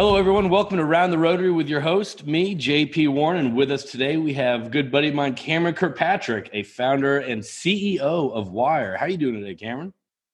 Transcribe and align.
Hello, 0.00 0.16
everyone. 0.16 0.48
Welcome 0.48 0.78
to 0.78 0.84
Round 0.86 1.12
the 1.12 1.18
Rotary 1.18 1.50
with 1.50 1.68
your 1.68 1.82
host, 1.82 2.26
me, 2.26 2.56
JP 2.56 3.10
Warren. 3.10 3.44
And 3.44 3.54
with 3.54 3.70
us 3.70 3.84
today, 3.84 4.16
we 4.16 4.32
have 4.32 4.70
good 4.70 4.90
buddy 4.90 5.08
of 5.08 5.14
mine, 5.14 5.34
Cameron 5.34 5.74
Kirkpatrick, 5.74 6.48
a 6.54 6.62
founder 6.62 7.18
and 7.18 7.42
CEO 7.42 8.32
of 8.32 8.50
Wyre. 8.50 8.96
How 8.96 9.04
are 9.04 9.10
you 9.10 9.18
doing 9.18 9.34
today, 9.34 9.54
Cameron? 9.54 9.92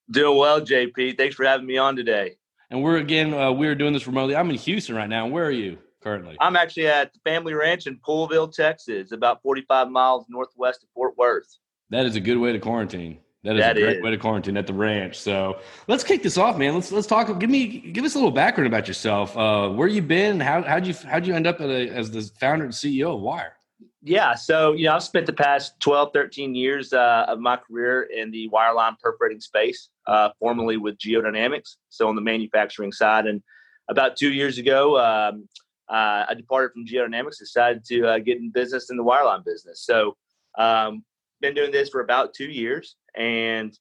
Doing 0.09 0.39
well, 0.39 0.61
JP. 0.61 1.17
Thanks 1.17 1.35
for 1.35 1.45
having 1.45 1.67
me 1.67 1.79
on 1.79 1.97
today. 1.97 2.37
And 2.71 2.81
we're 2.81 2.99
again, 2.99 3.35
uh, 3.35 3.51
we're 3.51 3.75
doing 3.75 3.93
this 3.93 4.07
remotely. 4.07 4.37
I'm 4.37 4.51
in 4.51 4.57
Houston 4.57 4.95
right 4.95 5.09
now. 5.09 5.27
Where 5.27 5.47
are 5.47 5.51
you 5.51 5.79
currently? 6.01 6.37
I'm 6.39 6.55
actually 6.55 6.87
at 6.87 7.13
the 7.13 7.19
family 7.29 7.53
ranch 7.53 7.89
in 7.89 7.99
Poolville, 7.99 8.55
Texas, 8.55 9.11
about 9.11 9.43
45 9.43 9.91
miles 9.91 10.27
northwest 10.29 10.85
of 10.85 10.91
Fort 10.95 11.19
Worth. 11.19 11.59
That 11.91 12.07
is 12.07 12.15
a 12.15 12.21
good 12.21 12.39
way 12.39 12.53
to 12.53 12.61
quarantine. 12.61 13.19
That 13.47 13.57
is 13.57 13.63
that 13.63 13.77
a 13.77 13.81
great 13.81 13.97
is. 13.99 14.03
way 14.03 14.11
to 14.11 14.19
quarantine 14.19 14.57
at 14.57 14.67
the 14.67 14.75
ranch. 14.75 15.17
So 15.17 15.61
let's 15.87 16.03
kick 16.03 16.25
this 16.25 16.37
off, 16.37 16.59
man. 16.59 16.75
Let's 16.75 16.91
let's 16.91 17.07
talk. 17.07 17.39
Give 17.39 17.49
me 17.49 17.79
give 17.79 18.05
us 18.05 18.15
a 18.15 18.19
little 18.19 18.33
background 18.33 18.67
about 18.67 18.89
yourself. 18.89 19.37
Uh, 19.37 19.69
where 19.69 19.87
you 19.87 20.03
been? 20.03 20.41
How 20.41 20.63
how'd 20.63 20.85
you 20.85 20.95
how'd 21.09 21.25
you 21.25 21.35
end 21.35 21.47
up 21.47 21.61
a, 21.61 21.89
as 21.89 22.11
the 22.11 22.23
founder 22.41 22.65
and 22.65 22.75
CEO 22.75 23.15
of 23.15 23.21
Wyre? 23.21 23.55
Yeah, 24.03 24.35
so 24.35 24.73
you 24.73 24.87
know 24.87 24.95
I've 24.95 25.05
spent 25.05 25.27
the 25.27 25.33
past 25.33 25.79
12, 25.79 26.11
13 26.13 26.57
years 26.57 26.93
uh, 26.93 27.27
of 27.29 27.39
my 27.39 27.57
career 27.57 28.03
in 28.03 28.33
the 28.33 28.49
wireline 28.51 28.99
perforating 28.99 29.41
space, 29.41 29.91
uh, 30.09 30.31
formerly 30.41 30.77
with 30.77 30.99
Geodynamics, 30.99 31.77
so 31.89 32.09
on 32.09 32.17
the 32.17 32.21
manufacturing 32.23 32.91
side. 32.91 33.27
And 33.27 33.43
about 33.89 34.17
two 34.17 34.33
years 34.33 34.59
ago, 34.59 34.99
um, 34.99 35.49
uh, 35.89 36.27
I 36.29 36.35
departed 36.35 36.73
from 36.73 36.85
Geodynamics, 36.85 37.39
decided 37.39 37.85
to 37.87 38.09
uh, 38.09 38.19
get 38.19 38.39
in 38.39 38.51
business 38.51 38.91
in 38.91 38.97
the 38.97 39.05
wireline 39.05 39.45
business. 39.45 39.83
So 39.85 40.17
um, 40.59 41.05
been 41.41 41.55
doing 41.55 41.71
this 41.71 41.89
for 41.89 42.01
about 42.01 42.35
two 42.35 42.51
years, 42.51 42.97
and 43.17 43.77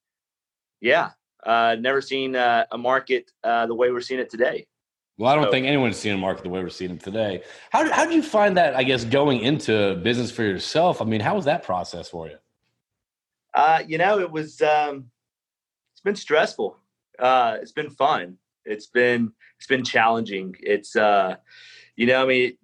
yeah, 0.82 1.12
uh, 1.46 1.76
never 1.80 2.02
seen 2.02 2.36
uh, 2.36 2.66
a 2.72 2.78
market 2.78 3.32
uh, 3.44 3.66
the 3.68 3.76
way 3.76 3.92
we're 3.92 4.02
seeing 4.02 4.20
it 4.20 4.30
today. 4.30 4.68
Well, 5.18 5.32
I 5.32 5.36
don't 5.36 5.46
so, 5.46 5.52
think 5.52 5.66
anyone's 5.66 5.98
seen 5.98 6.14
a 6.14 6.18
market 6.18 6.44
the 6.44 6.50
way 6.50 6.62
we're 6.62 6.70
seeing 6.70 6.92
it 6.92 7.00
today. 7.00 7.44
How 7.70 7.90
how 7.92 8.06
did 8.06 8.14
you 8.14 8.24
find 8.24 8.58
that? 8.58 8.76
I 8.76 8.84
guess 8.84 9.06
going 9.06 9.40
into 9.40 9.96
business 10.04 10.30
for 10.32 10.44
yourself. 10.44 11.02
I 11.02 11.06
mean, 11.06 11.22
how 11.22 11.36
was 11.36 11.46
that 11.46 11.64
process 11.64 12.10
for 12.10 12.28
you? 12.28 12.38
Uh, 13.54 13.82
you 13.88 13.98
know, 13.98 14.20
it 14.20 14.32
was. 14.32 14.62
Um, 14.62 15.06
it's 15.94 16.02
been 16.02 16.16
stressful. 16.18 16.78
Uh, 17.18 17.58
it's 17.62 17.72
been 17.72 17.90
fun. 17.90 18.38
It's 18.66 18.88
been 18.88 19.32
it's 19.58 19.68
been 19.68 19.86
challenging. 19.86 20.56
It's 20.60 20.98
uh, 20.98 21.38
you 21.96 22.08
know, 22.08 22.22
I 22.22 22.26
mean, 22.26 22.58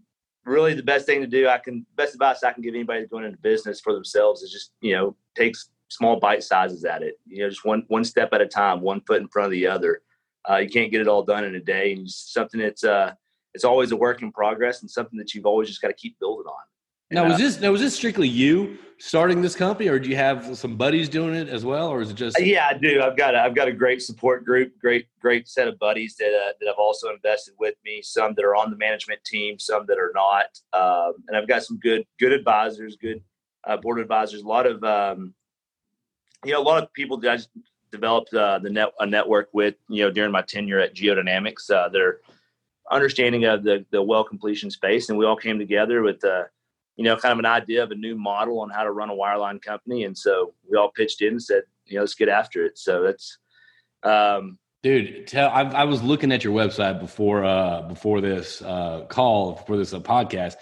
really 0.46 0.74
the 0.74 0.84
best 0.84 1.06
thing 1.06 1.22
to 1.22 1.28
do. 1.28 1.48
I 1.48 1.58
can 1.58 1.86
best 1.96 2.14
advice 2.14 2.44
I 2.44 2.54
can 2.54 2.64
give 2.64 2.74
anybody 2.74 3.06
going 3.06 3.26
into 3.26 3.38
business 3.38 3.80
for 3.80 3.94
themselves 3.94 4.42
is 4.42 4.52
just 4.52 4.72
you 4.82 4.94
know 4.94 5.16
takes 5.36 5.70
small 5.90 6.20
bite 6.20 6.44
sizes 6.44 6.86
at 6.86 7.04
it. 7.04 7.20
You 7.28 7.44
know, 7.44 7.50
just 7.50 7.66
one 7.66 7.84
one 7.88 8.04
step 8.04 8.30
at 8.34 8.42
a 8.42 8.48
time, 8.48 8.82
one 8.82 9.02
foot 9.02 9.22
in 9.22 9.28
front 9.28 9.46
of 9.46 9.52
the 9.52 9.68
other. 9.68 10.02
Uh, 10.50 10.58
you 10.58 10.70
can't 10.70 10.92
get 10.92 11.02
it 11.02 11.08
all 11.08 11.24
done 11.24 11.44
in 11.44 11.56
a 11.56 11.60
day, 11.60 11.94
and 11.94 12.10
something 12.10 12.60
that's 12.60 12.84
uh, 12.84 13.14
it's 13.54 13.66
always 13.66 13.92
a 13.92 13.96
work 13.96 14.22
in 14.22 14.32
progress, 14.32 14.82
and 14.82 14.90
something 14.90 15.18
that 15.20 15.34
you've 15.34 15.46
always 15.46 15.68
just 15.68 15.82
got 15.82 15.90
to 15.90 15.94
keep 15.94 16.18
building 16.20 16.48
on. 16.48 16.64
Now, 17.12 17.28
was 17.28 17.38
this 17.38 17.60
now 17.60 17.72
was 17.72 17.82
this 17.82 17.96
strictly 17.96 18.28
you 18.28 18.78
starting 18.98 19.42
this 19.42 19.56
company, 19.56 19.90
or 19.90 20.00
do 20.00 20.10
you 20.10 20.16
have 20.16 20.58
some 20.58 20.78
buddies 20.78 21.10
doing 21.10 21.34
it 21.34 21.50
as 21.50 21.66
well, 21.66 21.90
or 21.90 22.02
is 22.02 22.12
it 22.12 22.16
just? 22.16 22.38
Uh, 22.38 22.44
yeah, 22.44 22.68
I 22.70 22.78
do. 22.78 23.02
I've 23.02 23.18
got 23.18 23.36
a, 23.36 23.42
I've 23.42 23.56
got 23.56 23.68
a 23.68 23.72
great 23.74 24.02
support 24.02 24.46
group, 24.46 24.80
great 24.80 25.08
great 25.20 25.48
set 25.48 25.68
of 25.68 25.78
buddies 25.80 26.16
that 26.18 26.30
uh, 26.30 26.54
that 26.60 26.68
have 26.68 26.78
also 26.78 27.10
invested 27.10 27.56
with 27.60 27.76
me. 27.84 28.02
Some 28.02 28.34
that 28.36 28.46
are 28.46 28.56
on 28.56 28.72
the 28.72 28.78
management 28.78 29.24
team, 29.26 29.60
some 29.60 29.86
that 29.88 29.98
are 29.98 30.12
not, 30.16 30.46
um, 30.74 31.16
and 31.28 31.36
I've 31.36 31.48
got 31.48 31.64
some 31.64 31.78
good 31.80 32.06
good 32.20 32.32
advisors, 32.32 32.96
good 32.96 33.22
uh, 33.66 33.78
board 33.78 34.00
advisors. 34.00 34.42
A 34.42 34.48
lot 34.48 34.66
of 34.66 34.84
um, 34.84 35.34
you 36.46 36.54
know, 36.54 36.62
a 36.62 36.64
lot 36.64 36.82
of 36.82 36.92
people 36.94 37.18
that 37.18 37.32
I 37.32 37.36
just 37.38 37.50
developed 37.92 38.34
uh, 38.34 38.60
the 38.60 38.70
net 38.70 38.94
a 39.00 39.06
network 39.06 39.50
with, 39.54 39.76
you 39.90 40.04
know, 40.04 40.12
during 40.12 40.32
my 40.32 40.42
tenure 40.42 40.80
at 40.80 40.96
Geodynamics. 40.96 41.70
Uh, 41.70 41.90
their 41.90 42.20
understanding 42.90 43.46
of 43.46 43.64
the 43.64 43.86
the 43.92 44.02
well 44.02 44.24
completion 44.24 44.72
space, 44.72 45.10
and 45.10 45.18
we 45.18 45.26
all 45.26 45.36
came 45.36 45.60
together 45.60 46.02
with, 46.02 46.24
uh, 46.24 46.44
you 46.96 47.04
know, 47.04 47.16
kind 47.16 47.34
of 47.34 47.40
an 47.40 47.46
idea 47.46 47.84
of 47.84 47.92
a 47.92 47.96
new 47.96 48.16
model 48.16 48.60
on 48.60 48.70
how 48.70 48.84
to 48.84 48.92
run 48.92 49.10
a 49.10 49.14
wireline 49.14 49.62
company, 49.62 50.04
and 50.04 50.18
so 50.18 50.54
we 50.70 50.78
all 50.78 50.92
pitched 50.92 51.22
in 51.22 51.30
and 51.30 51.44
said, 51.44 51.64
you 51.86 51.96
know, 51.96 52.02
let's 52.02 52.16
get 52.16 52.30
after 52.30 52.66
it. 52.66 52.78
So 52.78 53.04
that's. 53.04 53.38
Um, 54.04 54.58
Dude, 54.84 55.28
tell 55.28 55.52
I, 55.52 55.62
I, 55.62 55.84
was 55.84 56.02
looking 56.02 56.32
at 56.32 56.44
your 56.44 56.56
website 56.56 57.00
before 57.00 57.46
uh, 57.46 57.84
before 57.84 58.20
this 58.20 58.64
uh, 58.64 59.06
call, 59.10 59.54
before 59.54 59.78
this 59.78 59.94
uh, 59.94 60.00
podcast 60.00 60.56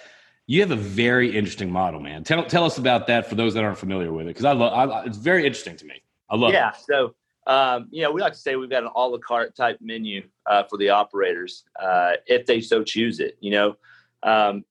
you 0.50 0.62
have 0.62 0.72
a 0.72 0.76
very 0.76 1.38
interesting 1.38 1.70
model, 1.70 2.00
man. 2.00 2.24
Tell 2.24 2.44
tell 2.44 2.64
us 2.64 2.80
about 2.80 3.06
that 3.06 3.30
for 3.30 3.36
those 3.36 3.54
that 3.54 3.64
aren't 3.64 3.78
familiar 3.78 4.12
with 4.12 4.26
it, 4.26 4.30
because 4.30 4.46
I 4.46 4.54
love. 4.54 5.06
it's 5.06 5.20
very 5.20 5.46
interesting 5.46 5.76
to 5.76 5.86
me. 5.86 6.02
I 6.28 6.38
love. 6.38 6.54
Yeah. 6.54 6.70
It. 6.70 6.78
So, 6.90 7.14
um, 7.46 7.88
you 7.92 8.02
know, 8.02 8.12
we 8.12 8.20
like 8.20 8.34
to 8.34 8.40
say 8.40 8.56
we've 8.56 8.68
got 8.68 8.82
an 8.82 8.90
a 8.96 9.08
la 9.08 9.20
carte 9.20 9.56
type 9.56 9.78
menu 9.80 10.28
uh, 10.48 10.64
for 10.64 10.78
the 10.78 10.90
operators 10.90 11.66
uh, 11.80 12.14
if 12.26 12.48
they 12.48 12.62
so 12.62 12.84
choose 12.84 13.20
it. 13.20 13.38
You 13.42 13.52
know, 13.52 13.76
um, 14.24 14.66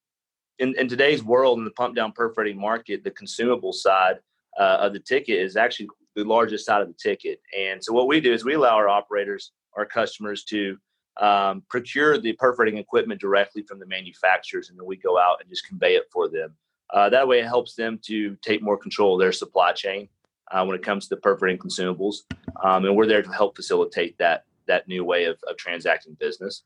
in, 0.58 0.74
in 0.78 0.88
today's 0.88 1.22
world 1.22 1.58
in 1.58 1.64
the 1.64 1.70
pump 1.70 1.94
down 1.94 2.12
perforating 2.12 2.60
market, 2.60 3.04
the 3.04 3.10
consumable 3.10 3.72
side 3.72 4.18
uh, 4.58 4.78
of 4.80 4.92
the 4.92 5.00
ticket 5.00 5.40
is 5.40 5.56
actually 5.56 5.88
the 6.16 6.24
largest 6.24 6.66
side 6.66 6.82
of 6.82 6.88
the 6.88 6.94
ticket. 6.94 7.40
And 7.56 7.82
so, 7.82 7.92
what 7.92 8.08
we 8.08 8.20
do 8.20 8.32
is 8.32 8.44
we 8.44 8.54
allow 8.54 8.74
our 8.74 8.88
operators, 8.88 9.52
our 9.74 9.86
customers, 9.86 10.44
to 10.44 10.76
um, 11.20 11.62
procure 11.68 12.18
the 12.18 12.32
perforating 12.34 12.78
equipment 12.78 13.20
directly 13.20 13.62
from 13.62 13.78
the 13.78 13.86
manufacturers, 13.86 14.70
and 14.70 14.78
then 14.78 14.86
we 14.86 14.96
go 14.96 15.18
out 15.18 15.38
and 15.40 15.48
just 15.48 15.66
convey 15.66 15.94
it 15.94 16.04
for 16.12 16.28
them. 16.28 16.54
Uh, 16.92 17.08
that 17.10 17.26
way, 17.26 17.40
it 17.40 17.46
helps 17.46 17.74
them 17.74 17.98
to 18.02 18.36
take 18.42 18.62
more 18.62 18.76
control 18.76 19.14
of 19.14 19.20
their 19.20 19.32
supply 19.32 19.72
chain 19.72 20.08
uh, 20.50 20.64
when 20.64 20.74
it 20.74 20.82
comes 20.82 21.06
to 21.08 21.16
perforating 21.16 21.60
consumables, 21.60 22.22
um, 22.62 22.84
and 22.84 22.96
we're 22.96 23.06
there 23.06 23.22
to 23.22 23.32
help 23.32 23.54
facilitate 23.56 24.16
that 24.18 24.44
that 24.66 24.86
new 24.86 25.04
way 25.04 25.24
of, 25.24 25.38
of 25.48 25.56
transacting 25.56 26.14
business. 26.14 26.62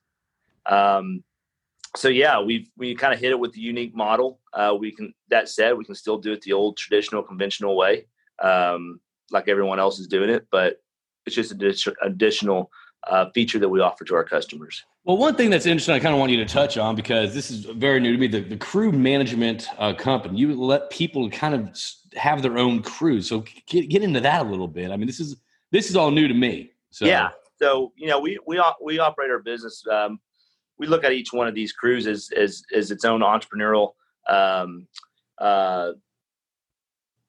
Um, 0.67 1.23
so 1.97 2.09
yeah, 2.09 2.41
we 2.41 2.71
we 2.77 2.95
kind 2.95 3.13
of 3.13 3.21
hit 3.21 3.31
it 3.31 3.39
with 3.39 3.53
the 3.53 3.61
unique 3.61 3.95
model. 3.95 4.41
Uh, 4.53 4.75
we 4.79 4.93
can 4.93 5.13
that 5.29 5.49
said, 5.49 5.77
we 5.77 5.85
can 5.85 5.95
still 5.95 6.19
do 6.19 6.33
it 6.33 6.43
the 6.43 6.53
old 6.53 6.77
traditional 6.77 7.23
conventional 7.23 7.77
way, 7.77 8.07
um, 8.43 9.01
like 9.31 9.49
everyone 9.49 9.79
else 9.79 9.99
is 9.99 10.07
doing 10.07 10.31
it, 10.31 10.47
but 10.51 10.81
it's 11.27 11.37
just 11.37 11.53
an 11.53 11.75
additional 12.03 12.71
uh, 13.07 13.27
feature 13.35 13.59
that 13.59 13.69
we 13.69 13.81
offer 13.81 14.05
to 14.05 14.15
our 14.15 14.25
customers. 14.25 14.85
Well, 15.05 15.17
one 15.17 15.35
thing 15.35 15.51
that's 15.51 15.67
interesting, 15.67 15.95
I 15.95 15.99
kind 15.99 16.15
of 16.15 16.21
want 16.21 16.31
you 16.31 16.39
to 16.39 16.45
touch 16.45 16.79
on 16.79 16.95
because 16.95 17.35
this 17.35 17.51
is 17.51 17.65
very 17.65 17.99
new 17.99 18.13
to 18.13 18.19
me. 18.19 18.29
The, 18.29 18.41
the 18.41 18.57
crew 18.57 18.93
management 18.93 19.67
uh, 19.79 19.95
company, 19.95 20.39
you 20.39 20.55
let 20.55 20.91
people 20.91 21.29
kind 21.29 21.55
of 21.55 21.79
have 22.15 22.43
their 22.43 22.57
own 22.59 22.83
crew. 22.83 23.21
So 23.21 23.45
get, 23.67 23.89
get 23.89 24.03
into 24.03 24.21
that 24.21 24.43
a 24.43 24.49
little 24.49 24.69
bit. 24.69 24.93
I 24.93 24.97
mean, 24.97 25.07
this 25.07 25.19
is 25.19 25.37
this 25.73 25.91
is 25.91 25.97
all 25.97 26.11
new 26.11 26.29
to 26.29 26.35
me. 26.35 26.73
So 26.91 27.05
yeah. 27.07 27.31
So 27.57 27.93
you 27.97 28.07
know, 28.07 28.21
we 28.21 28.39
we 28.47 28.63
we 28.81 28.99
operate 29.01 29.31
our 29.31 29.41
business. 29.41 29.85
Um, 29.91 30.21
we 30.83 30.89
look 30.89 31.05
at 31.05 31.13
each 31.13 31.33
one 31.33 31.47
of 31.47 31.55
these 31.55 31.73
crews 31.73 32.09
as 32.09 32.29
as 32.37 32.65
as 32.75 32.91
its 32.91 33.05
own 33.05 33.21
entrepreneurial 33.21 33.93
um, 34.29 34.89
uh, 35.39 35.93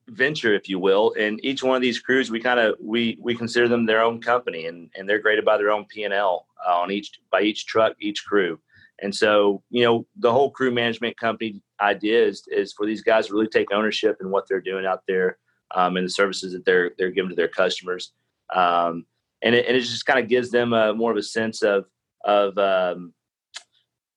venture, 0.08 0.56
if 0.56 0.68
you 0.68 0.80
will. 0.80 1.14
And 1.20 1.40
each 1.46 1.62
one 1.62 1.76
of 1.76 1.84
these 1.84 2.00
crews, 2.00 2.32
we 2.32 2.40
kind 2.40 2.60
of 2.60 2.76
we 2.82 3.16
we 3.22 3.36
consider 3.36 3.68
them 3.68 3.86
their 3.86 4.02
own 4.02 4.20
company, 4.20 4.66
and 4.66 4.90
and 4.96 5.08
they're 5.08 5.20
graded 5.20 5.46
by 5.46 5.58
their 5.58 5.70
own 5.70 5.86
P 5.86 6.04
and 6.04 6.16
L 6.16 6.48
uh, 6.68 6.80
on 6.80 6.90
each 6.90 7.12
by 7.32 7.42
each 7.42 7.68
truck, 7.68 7.94
each 8.00 8.26
crew. 8.26 8.60
And 9.04 9.14
so, 9.14 9.62
you 9.70 9.84
know, 9.84 10.08
the 10.18 10.32
whole 10.32 10.50
crew 10.50 10.72
management 10.72 11.16
company 11.18 11.62
idea 11.80 12.26
is 12.26 12.48
is 12.48 12.74
for 12.74 12.88
these 12.88 13.04
guys 13.04 13.28
to 13.28 13.34
really 13.34 13.48
take 13.48 13.72
ownership 13.72 14.18
in 14.20 14.32
what 14.32 14.48
they're 14.48 14.62
doing 14.62 14.88
out 14.88 15.04
there 15.08 15.38
um, 15.76 15.96
and 15.98 16.08
the 16.08 16.10
services 16.10 16.54
that 16.54 16.66
they're 16.66 16.90
they're 16.98 17.12
giving 17.12 17.30
to 17.30 17.36
their 17.36 17.56
customers. 17.62 18.14
Um, 18.52 19.06
and 19.44 19.54
it, 19.54 19.68
and 19.68 19.78
it 19.78 19.82
just 19.82 20.08
kind 20.08 20.20
of 20.20 20.28
gives 20.28 20.50
them 20.50 20.74
a 20.74 20.92
more 20.96 21.12
of 21.12 21.18
a 21.18 21.24
sense 21.38 21.62
of 21.62 21.86
of 22.26 22.58
um, 22.58 23.14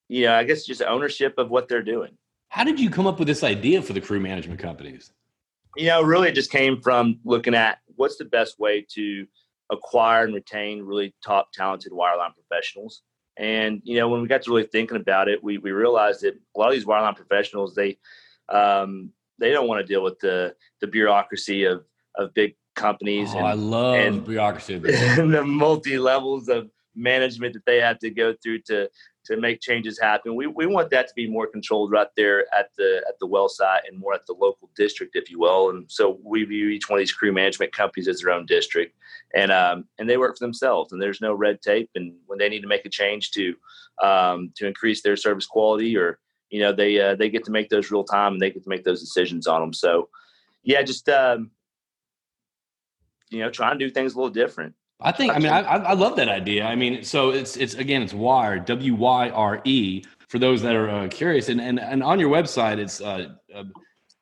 you 0.08 0.26
know, 0.26 0.34
I 0.34 0.44
guess 0.44 0.64
just 0.64 0.82
ownership 0.82 1.34
of 1.38 1.50
what 1.50 1.68
they're 1.68 1.82
doing. 1.82 2.16
How 2.48 2.64
did 2.64 2.78
you 2.78 2.91
come 2.91 3.06
up 3.06 3.18
with 3.18 3.28
this 3.28 3.42
idea 3.42 3.82
for 3.82 3.92
the 3.92 4.00
crew 4.00 4.20
management 4.20 4.60
companies? 4.60 5.12
You 5.76 5.86
know, 5.86 6.03
really, 6.03 6.28
it 6.28 6.34
just 6.34 6.50
came 6.50 6.80
from 6.80 7.18
looking 7.24 7.54
at 7.54 7.78
what's 7.97 8.16
the 8.16 8.24
best 8.24 8.58
way 8.58 8.86
to 8.94 9.26
acquire 9.70 10.24
and 10.24 10.34
retain 10.34 10.82
really 10.82 11.14
top 11.24 11.53
talented 11.53 11.92
wireline 11.92 12.32
professionals. 12.34 13.03
And 13.36 13.82
you 13.84 13.98
know, 13.98 14.08
when 14.08 14.22
we 14.22 14.28
got 14.28 14.42
to 14.42 14.50
really 14.50 14.66
thinking 14.66 14.97
about 14.97 15.28
it, 15.28 15.42
we 15.42 15.58
we 15.58 15.72
realized 15.72 16.22
that 16.22 16.34
a 16.34 16.59
lot 16.59 16.68
of 16.68 16.74
these 16.74 16.86
wireline 16.86 17.16
professionals 17.16 17.74
they 17.74 17.98
um, 18.48 19.10
they 19.38 19.50
don't 19.50 19.68
want 19.68 19.80
to 19.80 19.86
deal 19.86 20.02
with 20.02 20.18
the 20.20 20.54
the 20.80 20.86
bureaucracy 20.86 21.64
of 21.64 21.84
of 22.14 22.32
big 22.32 22.54
companies. 22.74 23.34
Oh, 23.34 23.38
and, 23.38 23.47
I 23.47 23.52
love 23.52 23.94
and, 23.97 24.24
bureaucracy 24.24 24.74
and 24.84 25.34
the 25.34 25.44
multi 25.44 25.98
levels 25.98 26.48
of 26.48 26.70
management 26.94 27.52
that 27.54 27.66
they 27.66 27.80
have 27.80 27.98
to 27.98 28.10
go 28.10 28.34
through 28.42 28.60
to 28.60 28.88
to 29.26 29.36
make 29.36 29.60
changes 29.60 29.98
happen. 29.98 30.34
We, 30.34 30.46
we 30.46 30.66
want 30.66 30.90
that 30.90 31.08
to 31.08 31.14
be 31.14 31.28
more 31.28 31.46
controlled 31.46 31.90
right 31.90 32.08
there 32.16 32.46
at 32.54 32.70
the 32.76 33.04
at 33.08 33.18
the 33.18 33.26
well 33.26 33.48
site 33.48 33.82
and 33.88 33.98
more 33.98 34.14
at 34.14 34.26
the 34.26 34.34
local 34.34 34.70
district, 34.76 35.16
if 35.16 35.30
you 35.30 35.40
will. 35.40 35.70
And 35.70 35.84
so 35.90 36.18
we 36.22 36.44
view 36.44 36.68
each 36.68 36.88
one 36.88 36.98
of 36.98 37.00
these 37.00 37.12
crew 37.12 37.32
management 37.32 37.72
companies 37.72 38.08
as 38.08 38.20
their 38.20 38.32
own 38.32 38.46
district, 38.46 38.96
and 39.34 39.50
um, 39.50 39.86
and 39.98 40.08
they 40.08 40.16
work 40.16 40.38
for 40.38 40.44
themselves. 40.44 40.92
And 40.92 41.02
there's 41.02 41.20
no 41.20 41.34
red 41.34 41.60
tape. 41.60 41.90
And 41.94 42.14
when 42.26 42.38
they 42.38 42.48
need 42.48 42.62
to 42.62 42.68
make 42.68 42.86
a 42.86 42.90
change 42.90 43.32
to 43.32 43.54
um, 44.02 44.52
to 44.56 44.66
increase 44.66 45.02
their 45.02 45.16
service 45.16 45.46
quality, 45.46 45.96
or 45.96 46.18
you 46.50 46.60
know 46.60 46.72
they 46.72 47.00
uh, 47.00 47.16
they 47.16 47.28
get 47.28 47.44
to 47.44 47.50
make 47.50 47.68
those 47.68 47.90
real 47.90 48.04
time 48.04 48.34
and 48.34 48.40
they 48.40 48.50
get 48.50 48.62
to 48.62 48.68
make 48.68 48.84
those 48.84 49.00
decisions 49.00 49.46
on 49.46 49.60
them. 49.60 49.72
So 49.72 50.08
yeah, 50.62 50.82
just 50.82 51.08
um, 51.08 51.50
you 53.30 53.40
know 53.40 53.50
try 53.50 53.70
and 53.70 53.80
do 53.80 53.90
things 53.90 54.14
a 54.14 54.16
little 54.16 54.32
different. 54.32 54.74
I 55.01 55.13
think. 55.13 55.34
I 55.34 55.39
mean, 55.39 55.53
I, 55.53 55.60
I 55.60 55.93
love 55.93 56.16
that 56.16 56.28
idea. 56.28 56.65
I 56.65 56.75
mean, 56.75 57.04
so 57.04 57.31
it's 57.31 57.57
it's 57.57 57.75
again, 57.75 58.03
it's 58.03 58.15
Wyre 58.15 58.60
W 58.60 58.95
Y 58.95 59.31
R 59.31 59.60
E 59.65 60.04
for 60.28 60.39
those 60.39 60.63
that 60.63 60.75
are 60.75 60.89
uh, 60.89 61.09
curious. 61.09 61.48
And, 61.48 61.60
and 61.60 61.78
and 61.78 62.03
on 62.03 62.19
your 62.19 62.31
website, 62.31 62.78
it's 62.78 63.01
uh, 63.01 63.28
uh, 63.54 63.65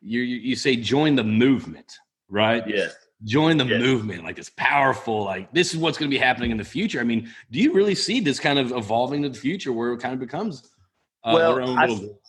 you 0.01 0.21
you 0.21 0.57
say 0.57 0.77
join 0.77 1.15
the 1.15 1.25
movement, 1.25 1.93
right? 2.29 2.67
Yeah. 2.67 2.89
Join 3.23 3.57
the 3.57 3.65
movement, 3.65 4.23
like 4.23 4.39
it's 4.39 4.51
powerful. 4.57 5.25
Like 5.25 5.51
this 5.53 5.73
is 5.73 5.79
what's 5.79 5.97
going 5.97 6.11
to 6.11 6.15
be 6.15 6.19
happening 6.19 6.51
in 6.51 6.59
the 6.59 6.65
future. 6.65 7.01
I 7.01 7.05
mean, 7.05 7.33
do 7.51 7.59
you 7.59 7.73
really 7.73 7.95
see 7.95 8.21
this 8.21 8.39
kind 8.39 8.59
of 8.59 8.73
evolving 8.73 9.23
to 9.23 9.31
the 9.31 9.39
future 9.39 9.73
where 9.73 9.95
it 9.95 10.01
kind 10.01 10.13
of 10.13 10.21
becomes 10.21 10.71
uh, 11.23 11.33
well, 11.33 11.79
I, 11.79 11.87
little? 11.87 12.21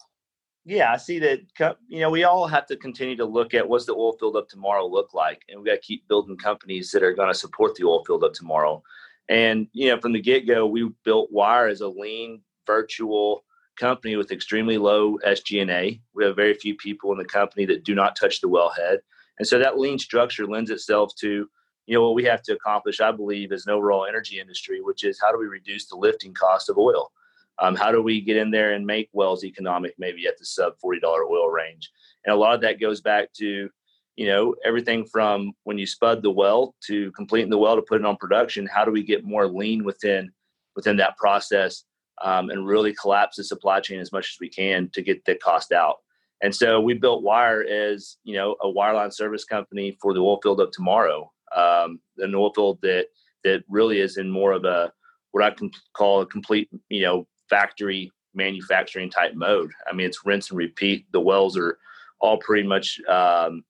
Yeah, 0.68 0.92
I 0.92 0.98
see 0.98 1.20
that. 1.20 1.78
You 1.88 2.00
know, 2.00 2.10
we 2.10 2.24
all 2.24 2.48
have 2.48 2.66
to 2.68 2.76
continue 2.76 3.16
to 3.18 3.26
look 3.26 3.54
at 3.54 3.68
what's 3.70 3.86
the 3.86 3.94
oil 3.94 4.14
field 4.14 4.36
of 4.36 4.48
tomorrow 4.48 4.88
look 4.88 5.14
like, 5.14 5.44
and 5.48 5.60
we 5.60 5.68
got 5.68 5.76
to 5.76 5.80
keep 5.80 6.08
building 6.08 6.38
companies 6.38 6.90
that 6.92 7.04
are 7.04 7.14
going 7.14 7.28
to 7.32 7.38
support 7.38 7.76
the 7.76 7.86
oil 7.86 8.04
field 8.04 8.24
of 8.24 8.34
tomorrow. 8.34 8.82
And 9.30 9.68
you 9.74 9.90
know, 9.90 10.02
from 10.02 10.14
the 10.14 10.22
get 10.22 10.48
go, 10.48 10.66
we 10.66 10.90
built 11.04 11.32
Wyre 11.32 11.68
as 11.68 11.82
a 11.82 11.88
lean, 11.88 12.42
virtual 12.66 13.46
company 13.80 14.16
with 14.16 14.32
extremely 14.32 14.80
low 14.80 15.20
SG&A. 15.20 16.02
We 16.16 16.26
have 16.26 16.36
very 16.36 16.56
few 16.56 16.76
people 16.76 17.12
in 17.12 17.20
the 17.20 17.26
company 17.26 17.66
that 17.66 17.84
do 17.84 17.94
not 17.94 18.16
touch 18.16 18.42
the 18.42 18.50
wellhead, 18.50 18.98
and 19.38 19.48
so 19.48 19.60
that 19.60 19.78
lean 19.78 20.00
structure 20.00 20.48
lends 20.48 20.72
itself 20.72 21.14
to 21.18 21.48
you 21.86 21.94
know 21.94 22.02
what 22.02 22.16
we 22.16 22.24
have 22.24 22.42
to 22.42 22.54
accomplish. 22.54 23.02
I 23.02 23.12
believe 23.12 23.52
as 23.52 23.68
an 23.68 23.74
overall 23.74 24.08
energy 24.08 24.40
industry, 24.40 24.82
which 24.82 25.04
is 25.04 25.20
how 25.22 25.32
do 25.32 25.38
we 25.38 25.46
reduce 25.46 25.86
the 25.86 25.96
lifting 25.96 26.34
cost 26.34 26.70
of 26.70 26.80
oil 26.80 27.12
um, 27.60 27.75
how 27.75 27.92
do 27.92 28.02
we 28.02 28.22
get 28.22 28.38
in 28.38 28.52
there 28.52 28.74
and 28.74 28.86
make 28.86 29.10
wells 29.13 29.44
economic, 29.44 29.94
maybe 29.98 30.28
at 30.28 30.38
the 30.38 30.46
sub 30.46 30.74
$40 30.84 31.02
oil 31.04 31.50
range? 31.50 31.90
And 32.25 32.34
a 32.34 32.38
lot 32.38 32.56
of 32.56 32.62
that 32.62 32.80
goes 32.80 33.02
back 33.02 33.31
to, 33.34 33.69
you 34.16 34.28
know, 34.28 34.56
everything 34.66 35.06
from 35.06 35.54
when 35.63 35.78
you 35.78 35.88
spud 35.88 36.22
the 36.22 36.31
well 36.31 36.75
to 36.88 37.12
completing 37.12 37.50
the 37.50 37.57
well 37.57 37.75
to 37.75 37.81
put 37.81 38.00
it 38.00 38.06
on 38.06 38.18
production. 38.18 38.66
How 38.66 38.84
do 38.84 38.92
we 38.92 39.04
get 39.04 39.24
more 39.24 39.48
lean 39.48 39.84
within 39.84 40.31
within 40.75 40.98
that 40.98 41.16
process 41.18 41.86
um, 42.22 42.50
and 42.50 42.68
really 42.68 42.94
collapse 42.94 43.38
the 43.38 43.44
supply 43.44 43.80
chain 43.80 44.00
as 44.00 44.12
much 44.12 44.31
as 44.34 44.38
we 44.42 44.50
can 44.50 44.90
to 44.94 45.01
get 45.01 45.24
the 45.25 45.36
cost 45.36 45.72
out? 45.72 45.98
And 46.42 46.54
so 46.54 46.81
we 46.81 46.94
built 46.94 47.24
Wyre 47.24 47.63
as 47.63 48.18
you 48.24 48.36
know 48.36 48.56
a 48.62 48.68
wireline 48.68 49.13
service 49.13 49.46
company 49.46 49.98
for 50.01 50.13
the 50.13 50.19
oil 50.19 50.40
field 50.42 50.60
of 50.60 50.72
tomorrow, 50.72 51.31
um, 51.56 52.01
an 52.18 52.36
oil 52.36 52.54
field 52.54 52.80
that 52.81 53.08
that 53.46 53.63
really 53.69 54.00
is 54.00 54.18
in 54.18 54.30
more 54.30 54.51
of 54.51 54.66
a 54.66 54.92
what 55.31 55.44
I 55.44 55.51
can 55.51 55.72
call 55.94 56.22
a 56.22 56.25
complete 56.25 56.69
you 56.90 57.04
know 57.04 57.28
factory 57.50 58.12
manufacturing 58.34 59.10
type 59.10 59.34
mode. 59.36 59.72
I 59.90 59.94
mean, 59.94 60.08
it's 60.08 60.26
rinse 60.26 60.50
and 60.50 60.58
repeat. 60.58 61.06
The 61.12 61.22
wells 61.22 61.58
are 61.58 61.78
all 62.20 62.38
pretty 62.38 62.68
much 62.68 63.00
um, 63.10 63.64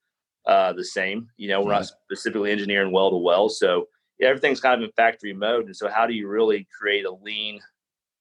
uh, 0.46 0.74
the 0.74 0.84
same. 0.84 1.30
You 1.38 1.50
know, 1.50 1.62
we're 1.62 1.74
not 1.74 1.86
specifically 1.86 2.52
engineering 2.52 2.92
well 2.92 3.12
to 3.12 3.18
well, 3.18 3.50
so 3.50 3.88
yeah, 4.20 4.30
everything's 4.30 4.62
kind 4.62 4.82
of 4.82 4.88
in 4.88 4.94
factory 4.94 5.34
mode. 5.34 5.66
And 5.66 5.76
so, 5.76 5.90
how 5.90 6.08
do 6.08 6.14
you 6.14 6.28
really 6.28 6.68
create 6.78 7.06
a 7.06 7.12
lean 7.12 7.60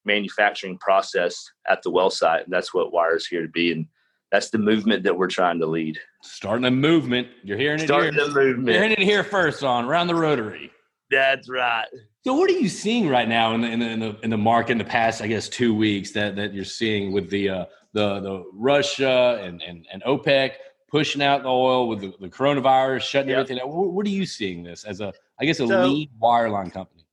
manufacturing 0.05 0.79
process 0.79 1.51
at 1.69 1.83
the 1.83 1.91
well 1.91 2.11
site? 2.11 2.45
And 2.45 2.53
that's 2.53 2.75
what 2.75 2.93
Wyre's 2.93 3.27
here 3.27 3.43
to 3.43 3.49
be. 3.49 3.73
And 3.73 3.87
that's 4.33 4.51
the 4.51 4.59
movement 4.59 5.05
that 5.05 5.17
we're 5.17 5.29
trying 5.29 5.61
to 5.61 5.67
lead. 5.67 5.99
Starting 6.23 6.65
a 6.65 6.71
movement. 6.71 7.29
You're 7.45 7.59
hearing 7.59 7.81
it 7.81 7.85
Starting 7.85 8.17
the 8.17 8.29
movement. 8.29 8.67
You're 8.67 8.83
hearing 8.83 8.93
it 8.93 8.99
here 8.99 9.23
first 9.23 9.63
on 9.63 9.85
around 9.85 10.09
the 10.09 10.15
Rotary. 10.15 10.73
That's 11.11 11.49
right. 11.49 11.87
So, 12.25 12.33
what 12.33 12.49
are 12.49 12.55
you 12.55 12.71
seeing 12.71 13.07
right 13.07 13.29
now 13.29 13.55
in 13.55 13.61
the 13.61 13.71
in 13.71 13.81
the 13.81 13.87
in 13.87 14.01
the, 14.01 14.17
in 14.23 14.31
the 14.31 14.39
market 14.39 14.73
in 14.73 14.79
the 14.79 14.85
past, 14.85 15.21
I 15.21 15.27
guess, 15.27 15.47
two 15.47 15.75
weeks 15.75 16.13
that 16.13 16.37
that 16.37 16.55
you're 16.55 16.65
seeing 16.65 17.13
with 17.13 17.29
the 17.29 17.51
uh, 17.51 17.65
the 17.93 18.21
the 18.21 18.45
Russia 18.55 19.39
and, 19.43 19.63
and 19.63 19.87
and 19.93 20.03
OPEC 20.05 20.53
pushing 20.89 21.21
out 21.21 21.43
the 21.43 21.51
oil 21.51 21.87
with 21.87 22.01
the, 22.01 22.15
the 22.21 22.29
coronavirus 22.29 23.03
shutting 23.03 23.29
yep. 23.29 23.41
everything 23.41 23.61
out? 23.61 23.69
What, 23.69 23.93
what, 23.93 24.07
are 24.07 24.11
you 24.11 24.25
seeing 24.25 24.63
this 24.63 24.85
as 24.85 25.03
a 25.03 25.13
I 25.39 25.45
guess 25.45 25.61
a 25.61 25.67
so, 25.67 25.87
lead 25.87 26.11
wireline 26.19 26.73
company? 26.73 27.05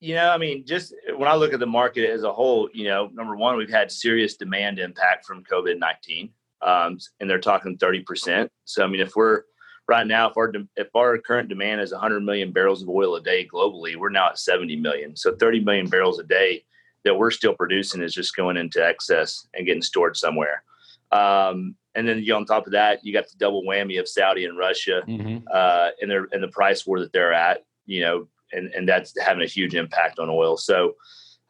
You 0.00 0.16
know, 0.16 0.28
I 0.28 0.36
mean, 0.36 0.66
just 0.66 0.92
when 1.16 1.28
I 1.28 1.34
look 1.34 1.54
at 1.54 1.60
the 1.60 1.66
market 1.66 2.10
as 2.10 2.22
a 2.24 2.32
whole, 2.32 2.68
you 2.74 2.84
know, 2.84 3.08
number 3.14 3.36
one, 3.36 3.56
we've 3.56 3.70
had 3.70 3.90
serious 3.90 4.36
demand 4.36 4.78
impact 4.78 5.24
from 5.24 5.44
COVID 5.44 5.78
nineteen, 5.78 6.28
um, 6.60 6.98
and 7.20 7.30
they're 7.30 7.40
talking 7.40 7.78
thirty 7.78 8.00
percent. 8.00 8.50
So, 8.66 8.84
I 8.84 8.86
mean, 8.86 9.00
if 9.00 9.16
we're 9.16 9.44
right 9.88 10.06
now, 10.06 10.30
if 10.30 10.36
our 10.36 10.52
if 10.76 10.94
our 10.94 11.18
current 11.18 11.48
demand 11.48 11.80
is 11.80 11.92
100 11.92 12.20
million 12.20 12.52
barrels 12.52 12.82
of 12.82 12.88
oil 12.88 13.16
a 13.16 13.22
day 13.22 13.46
globally, 13.46 13.96
we're 13.96 14.10
now 14.10 14.28
at 14.28 14.38
70 14.38 14.76
million. 14.76 15.16
So 15.16 15.34
30 15.36 15.60
million 15.60 15.88
barrels 15.88 16.18
a 16.18 16.24
day 16.24 16.64
that 17.04 17.16
we're 17.16 17.30
still 17.30 17.54
producing 17.54 18.02
is 18.02 18.14
just 18.14 18.36
going 18.36 18.56
into 18.56 18.84
excess 18.84 19.46
and 19.54 19.66
getting 19.66 19.82
stored 19.82 20.16
somewhere. 20.16 20.62
Um, 21.10 21.76
and 21.94 22.08
then 22.08 22.22
you 22.22 22.34
on 22.34 22.46
top 22.46 22.66
of 22.66 22.72
that, 22.72 23.04
you 23.04 23.12
got 23.12 23.28
the 23.28 23.36
double 23.38 23.62
whammy 23.64 24.00
of 24.00 24.08
Saudi 24.08 24.44
and 24.44 24.56
Russia 24.56 25.02
mm-hmm. 25.06 25.44
uh, 25.52 25.90
and 26.00 26.10
their 26.10 26.26
and 26.32 26.42
the 26.42 26.48
price 26.48 26.86
war 26.86 27.00
that 27.00 27.12
they're 27.12 27.32
at. 27.32 27.64
You 27.86 28.02
know, 28.02 28.28
and 28.52 28.72
and 28.74 28.88
that's 28.88 29.18
having 29.20 29.42
a 29.42 29.46
huge 29.46 29.74
impact 29.74 30.18
on 30.18 30.30
oil. 30.30 30.56
So. 30.56 30.96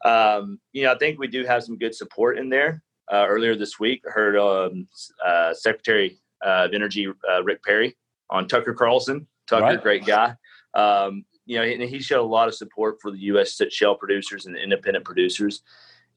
Um, 0.05 0.59
you 0.73 0.83
know, 0.83 0.91
I 0.91 0.97
think 0.97 1.17
we 1.17 1.27
do 1.27 1.45
have 1.45 1.63
some 1.63 1.77
good 1.77 1.95
support 1.95 2.37
in 2.37 2.49
there. 2.49 2.83
Uh, 3.09 3.25
earlier 3.25 3.55
this 3.55 3.79
week, 3.79 4.03
I 4.05 4.11
heard 4.11 4.35
um, 4.35 4.85
uh, 5.25 5.53
Secretary 5.53 6.19
of 6.41 6.73
Energy 6.73 7.07
uh, 7.07 7.41
Rick 7.41 7.63
Perry 7.63 7.95
on 8.33 8.47
Tucker 8.47 8.73
Carlson. 8.73 9.27
Tucker, 9.47 9.63
right. 9.63 9.81
great 9.81 10.05
guy. 10.05 10.35
Um, 10.73 11.23
you 11.45 11.57
know, 11.57 11.63
and 11.63 11.81
he 11.81 11.99
showed 11.99 12.21
a 12.21 12.25
lot 12.25 12.47
of 12.47 12.55
support 12.55 12.97
for 13.01 13.11
the 13.11 13.19
U.S. 13.19 13.61
shale 13.69 13.95
producers 13.95 14.45
and 14.45 14.57
independent 14.57 15.05
producers. 15.05 15.61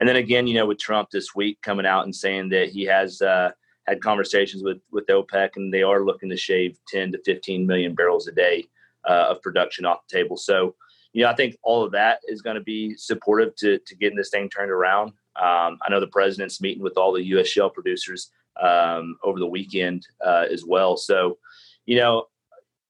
And 0.00 0.08
then 0.08 0.16
again, 0.16 0.46
you 0.46 0.54
know, 0.54 0.66
with 0.66 0.78
Trump 0.78 1.10
this 1.10 1.34
week 1.34 1.60
coming 1.62 1.86
out 1.86 2.04
and 2.04 2.14
saying 2.14 2.48
that 2.50 2.70
he 2.70 2.84
has 2.84 3.20
uh, 3.22 3.50
had 3.86 4.02
conversations 4.02 4.62
with 4.62 4.78
with 4.90 5.06
OPEC 5.06 5.50
and 5.56 5.72
they 5.72 5.82
are 5.82 6.04
looking 6.04 6.30
to 6.30 6.36
shave 6.36 6.78
10 6.88 7.12
to 7.12 7.22
15 7.24 7.66
million 7.66 7.94
barrels 7.94 8.28
a 8.28 8.32
day 8.32 8.64
uh, 9.08 9.26
of 9.30 9.42
production 9.42 9.84
off 9.84 10.06
the 10.08 10.16
table. 10.16 10.36
So, 10.36 10.74
you 11.12 11.22
know, 11.22 11.30
I 11.30 11.34
think 11.34 11.56
all 11.62 11.82
of 11.82 11.92
that 11.92 12.20
is 12.28 12.42
going 12.42 12.56
to 12.56 12.62
be 12.62 12.94
supportive 12.96 13.54
to 13.56 13.78
to 13.78 13.96
getting 13.96 14.16
this 14.16 14.30
thing 14.30 14.48
turned 14.48 14.70
around. 14.70 15.08
Um, 15.36 15.78
I 15.82 15.90
know 15.90 16.00
the 16.00 16.06
president's 16.06 16.60
meeting 16.60 16.82
with 16.82 16.96
all 16.96 17.12
the 17.12 17.24
U.S. 17.24 17.48
shale 17.48 17.70
producers 17.70 18.30
um, 18.60 19.18
over 19.22 19.38
the 19.38 19.46
weekend 19.46 20.06
uh, 20.24 20.46
as 20.50 20.64
well. 20.64 20.96
So, 20.96 21.38
you 21.86 21.96
know, 21.96 22.26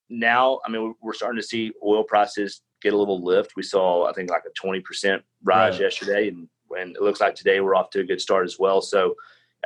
now, 0.08 0.60
I 0.66 0.70
mean, 0.70 0.94
we're 1.02 1.12
starting 1.12 1.40
to 1.40 1.46
see 1.46 1.72
oil 1.84 2.04
prices 2.04 2.62
get 2.82 2.93
a 2.93 2.98
little 2.98 3.22
lift. 3.22 3.52
We 3.56 3.62
saw, 3.62 4.08
I 4.08 4.12
think, 4.12 4.31
like 4.31 4.44
a 4.46 4.66
20% 4.66 5.22
rise 5.44 5.72
right. 5.72 5.81
yesterday, 5.81 6.28
and, 6.28 6.48
and 6.76 6.96
it 6.96 7.02
looks 7.02 7.20
like 7.20 7.34
today 7.34 7.60
we're 7.60 7.75
off 7.75 7.90
to 7.90 8.00
a 8.00 8.04
good 8.04 8.20
start 8.20 8.44
as 8.44 8.58
well. 8.58 8.81
So 8.81 9.14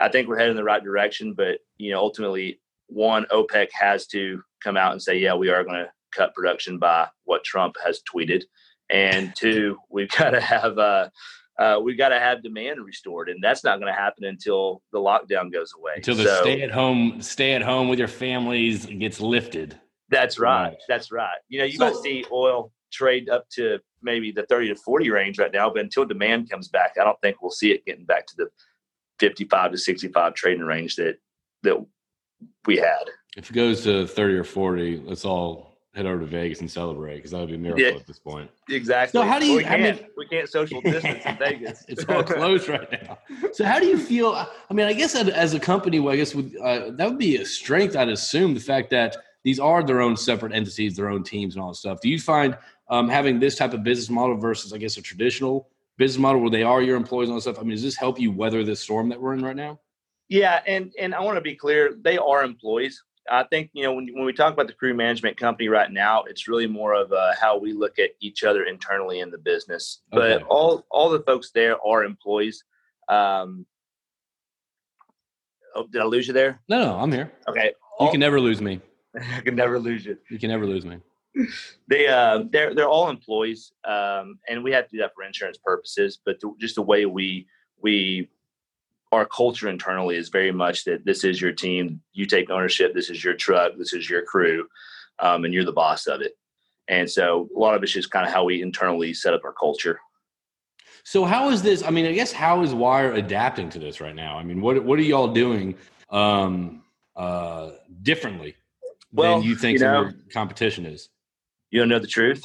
I 0.01 0.09
think 0.09 0.29
we're 0.29 0.39
heading 0.39 0.53
in 0.53 0.57
the 0.57 0.65
right 0.65 0.83
direction. 0.83 1.35
But, 1.35 1.59
you 1.79 1.91
know, 1.91 1.99
ultimately, 1.99 2.61
one, 2.87 3.27
OPEC 3.31 3.69
has 3.73 4.07
to 4.09 4.43
come 4.63 4.77
out 4.77 4.93
and 4.93 5.03
say, 5.03 5.19
yeah, 5.19 5.35
we 5.35 5.51
are 5.51 5.65
going 5.65 5.77
to 5.77 5.91
cut 6.15 6.35
production 6.35 6.79
by 6.79 7.09
what 7.25 7.45
Trump 7.45 7.77
has 7.85 8.01
tweeted. 8.13 8.45
And 8.89 9.35
two, 9.37 9.79
we've 9.91 10.11
got 10.19 10.31
to 10.31 10.41
have, 10.41 10.79
uh, 10.79 11.11
uh, 11.61 11.79
we 11.79 11.95
got 11.95 12.09
to 12.09 12.19
have 12.19 12.43
demand 12.43 12.83
restored, 12.83 13.29
and 13.29 13.39
that's 13.43 13.63
not 13.63 13.79
going 13.79 13.93
to 13.93 13.99
happen 13.99 14.25
until 14.25 14.83
the 14.93 14.99
lockdown 14.99 15.53
goes 15.53 15.75
away. 15.79 15.93
Until 15.97 16.15
the 16.15 16.25
so, 16.25 16.41
stay 16.41 16.63
at 16.63 16.71
home, 16.71 17.21
stay 17.21 17.53
at 17.53 17.61
home 17.61 17.89
with 17.89 17.99
your 17.99 18.09
families 18.09 18.87
gets 18.87 19.21
lifted. 19.21 19.79
That's 20.09 20.39
right. 20.39 20.69
right. 20.69 20.77
That's 20.89 21.13
right. 21.13 21.39
You 21.49 21.61
know, 21.61 21.67
you 21.67 21.77
so, 21.77 21.91
might 21.91 21.97
see 21.97 22.25
oil 22.33 22.73
trade 22.91 23.29
up 23.29 23.47
to 23.51 23.79
maybe 24.03 24.33
the 24.33 24.47
30 24.47 24.69
to 24.69 24.75
40 24.75 25.11
range 25.11 25.39
right 25.39 25.53
now, 25.53 25.69
but 25.69 25.83
until 25.83 26.07
demand 26.07 26.51
comes 26.51 26.69
back, 26.69 26.95
I 26.99 27.05
don't 27.05 27.21
think 27.21 27.43
we'll 27.43 27.51
see 27.51 27.73
it 27.73 27.85
getting 27.85 28.07
back 28.07 28.27
to 28.29 28.35
the 28.39 28.49
55 29.19 29.73
to 29.73 29.79
65 29.79 30.35
trading 30.35 30.65
range 30.65 30.97
that 30.97 31.19
that 31.63 31.77
we 32.65 32.79
had. 32.79 33.05
If 33.37 33.51
it 33.51 33.53
goes 33.53 33.85
to 33.85 34.07
30 34.07 34.35
or 34.35 34.45
40, 34.45 35.03
let's 35.05 35.27
all 35.27 35.70
head 35.95 36.07
over 36.07 36.21
to 36.21 36.27
Vegas 36.27 36.61
and 36.61 36.71
celebrate 36.71 37.17
because 37.17 37.33
that 37.33 37.41
would 37.41 37.49
be 37.49 37.57
a 37.57 37.59
miracle 37.59 37.85
yeah, 37.85 37.91
at 37.91 38.07
this 38.07 38.19
point. 38.19 38.51
Exactly. 38.69 39.19
So 39.19 39.27
how 39.27 39.39
do 39.39 39.47
you? 39.47 39.57
we, 39.59 39.67
I 39.67 39.77
mean, 39.77 39.99
we 40.17 40.27
can't 40.27 40.49
social 40.49 40.81
distance 40.85 41.25
in 41.25 41.37
Vegas. 41.37 41.85
it's 41.89 42.05
all 42.05 42.23
closed 42.23 42.69
right 42.69 42.91
now. 42.93 43.19
So 43.53 43.65
how 43.65 43.81
do 43.81 43.87
you 43.87 43.99
feel? 43.99 44.35
I 44.35 44.75
mean, 44.75 44.87
I 44.87 44.93
guess 44.93 45.15
as 45.15 45.55
a 45.55 45.61
company, 45.61 45.99
well, 45.99 46.15
I 46.15 46.17
guess 46.17 46.35
with, 46.35 46.55
uh, 46.63 46.91
that 46.93 47.09
would 47.09 47.19
be 47.19 47.37
a 47.37 47.45
strength. 47.45 47.97
I'd 47.97 48.09
assume 48.09 48.55
the 48.55 48.61
fact 48.61 48.91
that 48.91 49.17
these 49.43 49.59
are 49.59 49.83
their 49.83 50.01
own 50.01 50.17
separate 50.17 50.53
entities, 50.53 50.97
their 50.97 51.09
own 51.09 51.25
teams, 51.25 51.55
and 51.55 51.63
all 51.63 51.71
that 51.71 51.77
stuff. 51.77 52.01
Do 52.01 52.09
you 52.09 52.21
find 52.21 52.57
um, 52.89 53.09
having 53.09 53.41
this 53.41 53.57
type 53.57 53.73
of 53.73 53.83
business 53.83 54.11
model 54.11 54.37
versus, 54.37 54.73
I 54.73 54.79
guess, 54.79 54.97
a 54.97 55.03
traditional 55.03 55.69
business 55.97 56.21
model 56.21 56.41
where 56.41 56.51
they 56.51 56.63
are 56.63 56.83
your 56.83 56.97
employees 56.97 57.29
and 57.29 57.33
all 57.33 57.39
that 57.39 57.43
stuff? 57.43 57.59
I 57.59 57.63
mean, 57.63 57.73
does 57.73 57.83
this 57.83 57.97
help 57.97 58.21
you 58.21 58.31
weather 58.31 58.63
this 58.63 58.81
storm 58.81 59.09
that 59.09 59.21
we're 59.21 59.35
in 59.35 59.43
right 59.43 59.57
now? 59.57 59.81
Yeah, 60.29 60.61
and 60.67 60.93
and 60.99 61.15
I 61.15 61.21
want 61.21 61.37
to 61.37 61.41
be 61.41 61.57
clear, 61.57 61.95
they 62.01 62.17
are 62.17 62.45
employees. 62.45 63.03
I 63.31 63.45
think 63.45 63.71
you 63.73 63.85
know 63.85 63.93
when, 63.95 64.09
when 64.13 64.25
we 64.25 64.33
talk 64.33 64.53
about 64.53 64.67
the 64.67 64.73
crew 64.73 64.95
management 64.95 65.37
company 65.37 65.69
right 65.69 65.91
now, 65.91 66.25
it's 66.25 66.49
really 66.49 66.67
more 66.67 66.95
of 66.95 67.13
uh, 67.13 67.33
how 67.41 67.59
we 67.59 67.73
look 67.73 67.99
at 67.99 68.11
each 68.21 68.43
other 68.43 68.65
internally 68.65 69.21
in 69.21 69.31
the 69.31 69.39
business. 69.39 70.01
Okay. 70.13 70.39
But 70.39 70.43
all 70.49 70.85
all 70.91 71.09
the 71.11 71.21
folks 71.21 71.51
there 71.53 71.77
are 71.87 72.05
employees. 72.05 72.65
Um, 73.09 73.67
oh, 75.75 75.87
did 75.87 76.03
I 76.03 76.05
lose 76.05 76.27
you 76.27 76.33
there? 76.33 76.61
No, 76.69 76.81
no, 76.85 76.95
I'm 76.97 77.13
here. 77.13 77.33
Okay, 77.49 77.73
all, 77.99 78.09
you 78.09 78.11
can 78.13 78.21
never 78.21 78.41
lose 78.41 78.61
me. 78.61 78.81
I 79.37 79.41
can 79.41 79.55
never 79.55 79.79
lose 79.79 80.05
you. 80.05 80.19
You 80.29 80.39
can 80.39 80.51
never 80.51 80.67
lose 80.67 80.85
me. 80.85 80.99
they 81.89 82.09
uh, 82.09 82.45
they're 82.51 82.75
they're 82.75 82.89
all 82.89 83.11
employees, 83.11 83.73
um, 83.85 84.39
and 84.49 84.65
we 84.65 84.73
have 84.73 84.87
to 84.87 84.91
do 84.91 84.99
that 84.99 85.13
for 85.15 85.25
insurance 85.25 85.59
purposes. 85.59 86.19
But 86.25 86.41
the, 86.41 86.53
just 86.59 86.75
the 86.75 86.83
way 86.83 87.07
we 87.07 87.47
we 87.81 88.29
our 89.13 89.27
culture 89.27 89.69
internally 89.69 90.17
is 90.17 90.29
very 90.29 90.53
much 90.53 90.85
that 90.85 91.05
this 91.05 91.25
is 91.25 91.41
your 91.41 91.53
team. 91.53 92.01
You 92.13 92.27
take 92.27 92.51
ownership. 92.51 92.95
This 92.95 93.11
is 93.11 93.23
your 93.25 93.35
truck. 93.35 93.73
This 93.77 93.93
is 93.93 94.09
your 94.09 94.23
crew, 94.23 94.67
um, 95.19 95.45
and 95.45 95.53
you're 95.53 95.65
the 95.65 95.73
boss 95.73 96.07
of 96.07 96.21
it. 96.21 96.37
And 96.89 97.09
so 97.09 97.49
a 97.55 97.59
lot 97.59 97.75
of 97.75 97.83
it's 97.83 97.93
just 97.93 98.11
kind 98.11 98.27
of 98.27 98.33
how 98.33 98.45
we 98.45 98.63
internally 98.63 99.15
set 99.15 99.35
up 99.35 99.43
our 99.45 99.53
culture. 99.53 100.01
So 101.05 101.25
how 101.25 101.51
is 101.51 101.63
this? 101.63 101.83
I 101.83 101.91
mean, 101.91 102.07
I 102.07 102.13
guess 102.13 102.33
how 102.33 102.63
is 102.63 102.75
Wyre 102.75 103.13
adapting 103.15 103.71
to 103.71 103.79
this 103.79 104.01
right 104.01 104.15
now? 104.15 104.37
I 104.37 104.43
mean, 104.43 104.61
what 104.61 104.83
what 104.85 104.99
are 104.99 105.03
y'all 105.03 105.33
doing 105.33 105.77
um, 106.11 106.83
uh, 107.17 107.71
differently 108.03 108.55
well, 109.13 109.39
than 109.39 109.49
you 109.49 109.57
think 109.57 109.79
you 109.79 109.85
know, 109.85 110.03
your 110.03 110.15
competition 110.33 110.87
is? 110.87 111.09
You 111.71 111.81
don't 111.81 111.89
know 111.89 111.99
the 111.99 112.07
truth. 112.07 112.45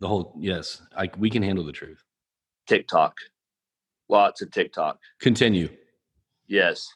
The 0.00 0.08
whole 0.08 0.36
yes, 0.38 0.82
I, 0.96 1.10
we 1.16 1.30
can 1.30 1.42
handle 1.42 1.64
the 1.64 1.72
truth. 1.72 2.02
TikTok, 2.66 3.14
lots 4.08 4.42
of 4.42 4.50
TikTok. 4.50 4.98
Continue. 5.20 5.68
Yes, 6.46 6.88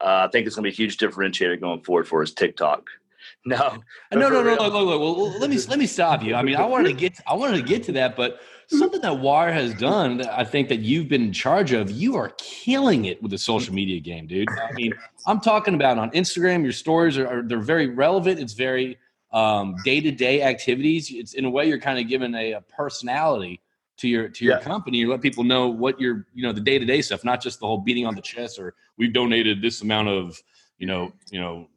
uh, 0.00 0.26
I 0.26 0.28
think 0.28 0.46
it's 0.46 0.56
going 0.56 0.64
to 0.64 0.70
be 0.70 0.74
a 0.74 0.76
huge 0.76 0.96
differentiator 0.96 1.60
going 1.60 1.82
forward 1.82 2.08
for 2.08 2.22
us. 2.22 2.32
TikTok. 2.32 2.84
No, 3.44 3.78
no, 4.12 4.28
no, 4.28 4.42
no, 4.42 4.54
no. 4.54 4.98
Well, 4.98 5.38
let 5.38 5.50
me 5.50 5.58
let 5.68 5.78
me 5.78 5.86
stop 5.86 6.22
you. 6.22 6.34
I 6.34 6.42
mean, 6.42 6.56
I 6.56 6.64
wanted 6.64 6.88
to 6.88 6.94
get 6.94 7.18
I 7.26 7.34
wanted 7.34 7.56
to 7.56 7.62
get 7.62 7.82
to 7.84 7.92
that, 7.92 8.16
but 8.16 8.40
something 8.68 9.00
that 9.00 9.18
Wyre 9.18 9.52
has 9.52 9.74
done 9.74 10.18
that 10.18 10.38
I 10.38 10.44
think 10.44 10.68
that 10.68 10.80
you've 10.80 11.08
been 11.08 11.22
in 11.22 11.32
charge 11.32 11.72
of, 11.72 11.90
you 11.90 12.16
are 12.16 12.30
killing 12.38 13.06
it 13.06 13.20
with 13.22 13.30
the 13.30 13.38
social 13.38 13.74
media 13.74 14.00
game, 14.00 14.26
dude. 14.26 14.48
I 14.50 14.72
mean, 14.72 14.92
I'm 15.26 15.40
talking 15.40 15.74
about 15.74 15.98
on 15.98 16.10
Instagram, 16.10 16.62
your 16.62 16.72
stories 16.72 17.16
are, 17.18 17.42
they're 17.42 17.60
very 17.60 17.88
relevant. 17.88 18.38
It's 18.40 18.52
very 18.52 18.98
um, 19.32 19.74
day-to-day 19.84 20.42
activities. 20.42 21.10
It's 21.10 21.34
in 21.34 21.44
a 21.44 21.50
way 21.50 21.66
you're 21.66 21.80
kind 21.80 21.98
of 21.98 22.08
given 22.08 22.34
a, 22.34 22.52
a 22.52 22.60
personality 22.60 23.60
to 23.98 24.08
your 24.08 24.28
to 24.28 24.44
your 24.44 24.54
yeah. 24.54 24.60
company. 24.60 24.98
You 24.98 25.10
let 25.10 25.20
people 25.20 25.44
know 25.44 25.68
what 25.68 26.00
you're, 26.00 26.26
you 26.34 26.42
know, 26.42 26.52
the 26.52 26.60
day-to-day 26.60 27.02
stuff, 27.02 27.24
not 27.24 27.42
just 27.42 27.60
the 27.60 27.66
whole 27.66 27.78
beating 27.78 28.06
on 28.06 28.14
the 28.14 28.22
chest 28.22 28.58
or 28.58 28.74
we've 28.96 29.12
donated 29.12 29.60
this 29.60 29.82
amount 29.82 30.08
of, 30.08 30.40
you 30.78 30.86
know, 30.86 31.12
you 31.30 31.40
know, 31.40 31.68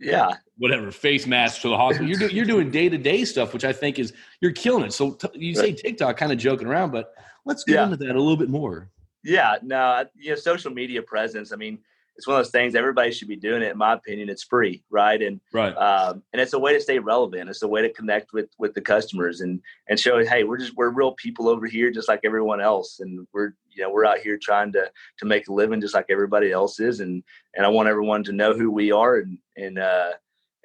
yeah 0.00 0.34
whatever 0.56 0.90
face 0.90 1.26
masks 1.26 1.60
to 1.60 1.68
the 1.68 1.76
hospital 1.76 2.08
you're, 2.08 2.18
do, 2.18 2.34
you're 2.34 2.46
doing 2.46 2.70
day-to-day 2.70 3.24
stuff 3.24 3.52
which 3.52 3.64
i 3.64 3.72
think 3.72 3.98
is 3.98 4.12
you're 4.40 4.50
killing 4.52 4.84
it 4.84 4.92
so 4.92 5.12
t- 5.12 5.28
you 5.34 5.54
say 5.54 5.72
tiktok 5.72 6.16
kind 6.16 6.32
of 6.32 6.38
joking 6.38 6.66
around 6.66 6.90
but 6.90 7.12
let's 7.44 7.64
get 7.64 7.74
yeah. 7.74 7.84
into 7.84 7.96
that 7.96 8.16
a 8.16 8.18
little 8.18 8.36
bit 8.36 8.48
more 8.48 8.88
yeah 9.22 9.56
no 9.62 9.76
uh, 9.76 10.04
you 10.14 10.30
know 10.30 10.36
social 10.36 10.70
media 10.70 11.02
presence 11.02 11.52
i 11.52 11.56
mean 11.56 11.78
it's 12.16 12.26
one 12.26 12.38
of 12.38 12.44
those 12.44 12.50
things 12.50 12.74
everybody 12.74 13.12
should 13.12 13.28
be 13.28 13.36
doing 13.36 13.62
it. 13.62 13.72
In 13.72 13.78
my 13.78 13.94
opinion 13.94 14.28
it's 14.28 14.42
free 14.42 14.82
right? 14.90 15.20
And 15.20 15.40
right. 15.52 15.72
um, 15.72 16.22
and 16.32 16.40
it's 16.40 16.52
a 16.52 16.58
way 16.58 16.74
to 16.74 16.80
stay 16.80 16.98
relevant. 16.98 17.48
It's 17.48 17.62
a 17.62 17.68
way 17.68 17.82
to 17.82 17.92
connect 17.92 18.32
with 18.32 18.50
with 18.58 18.74
the 18.74 18.80
customers 18.80 19.40
and 19.40 19.60
and 19.88 19.98
show 19.98 20.24
hey 20.24 20.44
we're 20.44 20.58
just 20.58 20.76
we're 20.76 20.90
real 20.90 21.12
people 21.12 21.48
over 21.48 21.66
here 21.66 21.90
just 21.90 22.08
like 22.08 22.20
everyone 22.24 22.60
else. 22.60 23.00
And 23.00 23.26
we're 23.32 23.54
you 23.70 23.82
know 23.82 23.90
we're 23.90 24.04
out 24.04 24.18
here 24.18 24.38
trying 24.40 24.72
to 24.72 24.90
to 25.18 25.24
make 25.24 25.48
a 25.48 25.52
living 25.52 25.80
just 25.80 25.94
like 25.94 26.06
everybody 26.10 26.52
else 26.52 26.80
is. 26.80 27.00
And 27.00 27.22
and 27.54 27.64
i 27.64 27.68
want 27.68 27.88
everyone 27.88 28.22
to 28.24 28.32
know 28.32 28.52
who 28.52 28.70
we 28.70 28.92
are 28.92 29.16
and 29.16 29.38
and 29.56 29.78
uh 29.78 30.12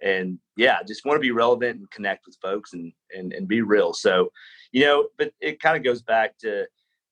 and 0.04 0.38
yeah 0.58 0.80
just 0.86 1.06
want 1.06 1.16
to 1.16 1.22
be 1.22 1.32
relevant 1.32 1.80
and 1.80 1.92
connect 1.92 2.26
with 2.26 2.38
folks 2.42 2.74
and 2.74 2.92
and, 3.16 3.34
and 3.34 3.48
be 3.48 3.62
real. 3.62 3.94
So 3.94 4.32
you 4.72 4.82
know 4.86 5.08
but 5.18 5.32
it 5.40 5.62
kind 5.62 5.78
of 5.78 5.84
goes 5.84 6.02
back 6.02 6.38
to 6.40 6.66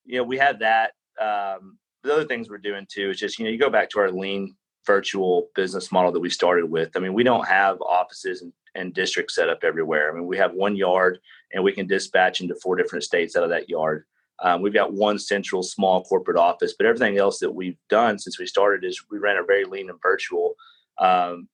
you 0.06 0.18
know 0.18 0.24
we 0.24 0.38
have 0.38 0.60
that 0.60 0.92
um 1.22 1.78
the 2.04 2.14
other 2.14 2.26
things 2.26 2.50
we're 2.50 2.58
doing 2.58 2.86
too 2.90 3.10
is 3.12 3.20
just 3.20 3.40
you 3.40 3.46
know 3.46 3.52
you 3.52 3.58
go 3.58 3.70
back 3.70 3.90
to 3.92 4.00
our 4.00 4.12
lean 4.12 4.56
virtual 4.86 5.50
business 5.56 5.92
model 5.92 6.12
that 6.12 6.20
we 6.20 6.30
started 6.30 6.70
with. 6.70 6.92
I 6.96 7.00
mean, 7.00 7.14
we 7.14 7.24
don't 7.24 7.48
have 7.48 7.82
offices 7.82 8.42
and, 8.42 8.52
and 8.76 8.94
districts 8.94 9.36
set 9.36 9.50
up 9.50 9.64
everywhere. 9.64 10.12
I 10.12 10.14
mean, 10.14 10.28
we 10.28 10.38
have 10.38 10.54
one 10.54 10.76
yard 10.76 11.20
and 11.54 11.64
we 11.64 11.72
can 11.72 11.88
dispatch 11.88 12.42
into 12.42 12.56
four 12.56 12.76
different 12.76 13.04
states 13.04 13.36
out 13.36 13.44
of 13.44 13.50
that 13.50 13.70
yard. 13.70 14.06
Um, 14.40 14.62
we've 14.62 14.74
got 14.74 14.94
one 14.94 15.20
central 15.20 15.64
small 15.64 16.04
corporate 16.04 16.38
office, 16.38 16.74
but 16.78 16.86
everything 16.86 17.18
else 17.18 17.40
that 17.40 17.52
we've 17.52 17.78
done 17.90 18.20
since 18.20 18.40
we 18.40 18.46
started 18.46 18.84
is 18.84 19.02
we 19.10 19.20
ran 19.20 19.38
a 19.38 19.44
very 19.44 19.64
lean 19.64 19.90
and 19.90 20.02
virtual, 20.02 20.56
um, 20.98 21.48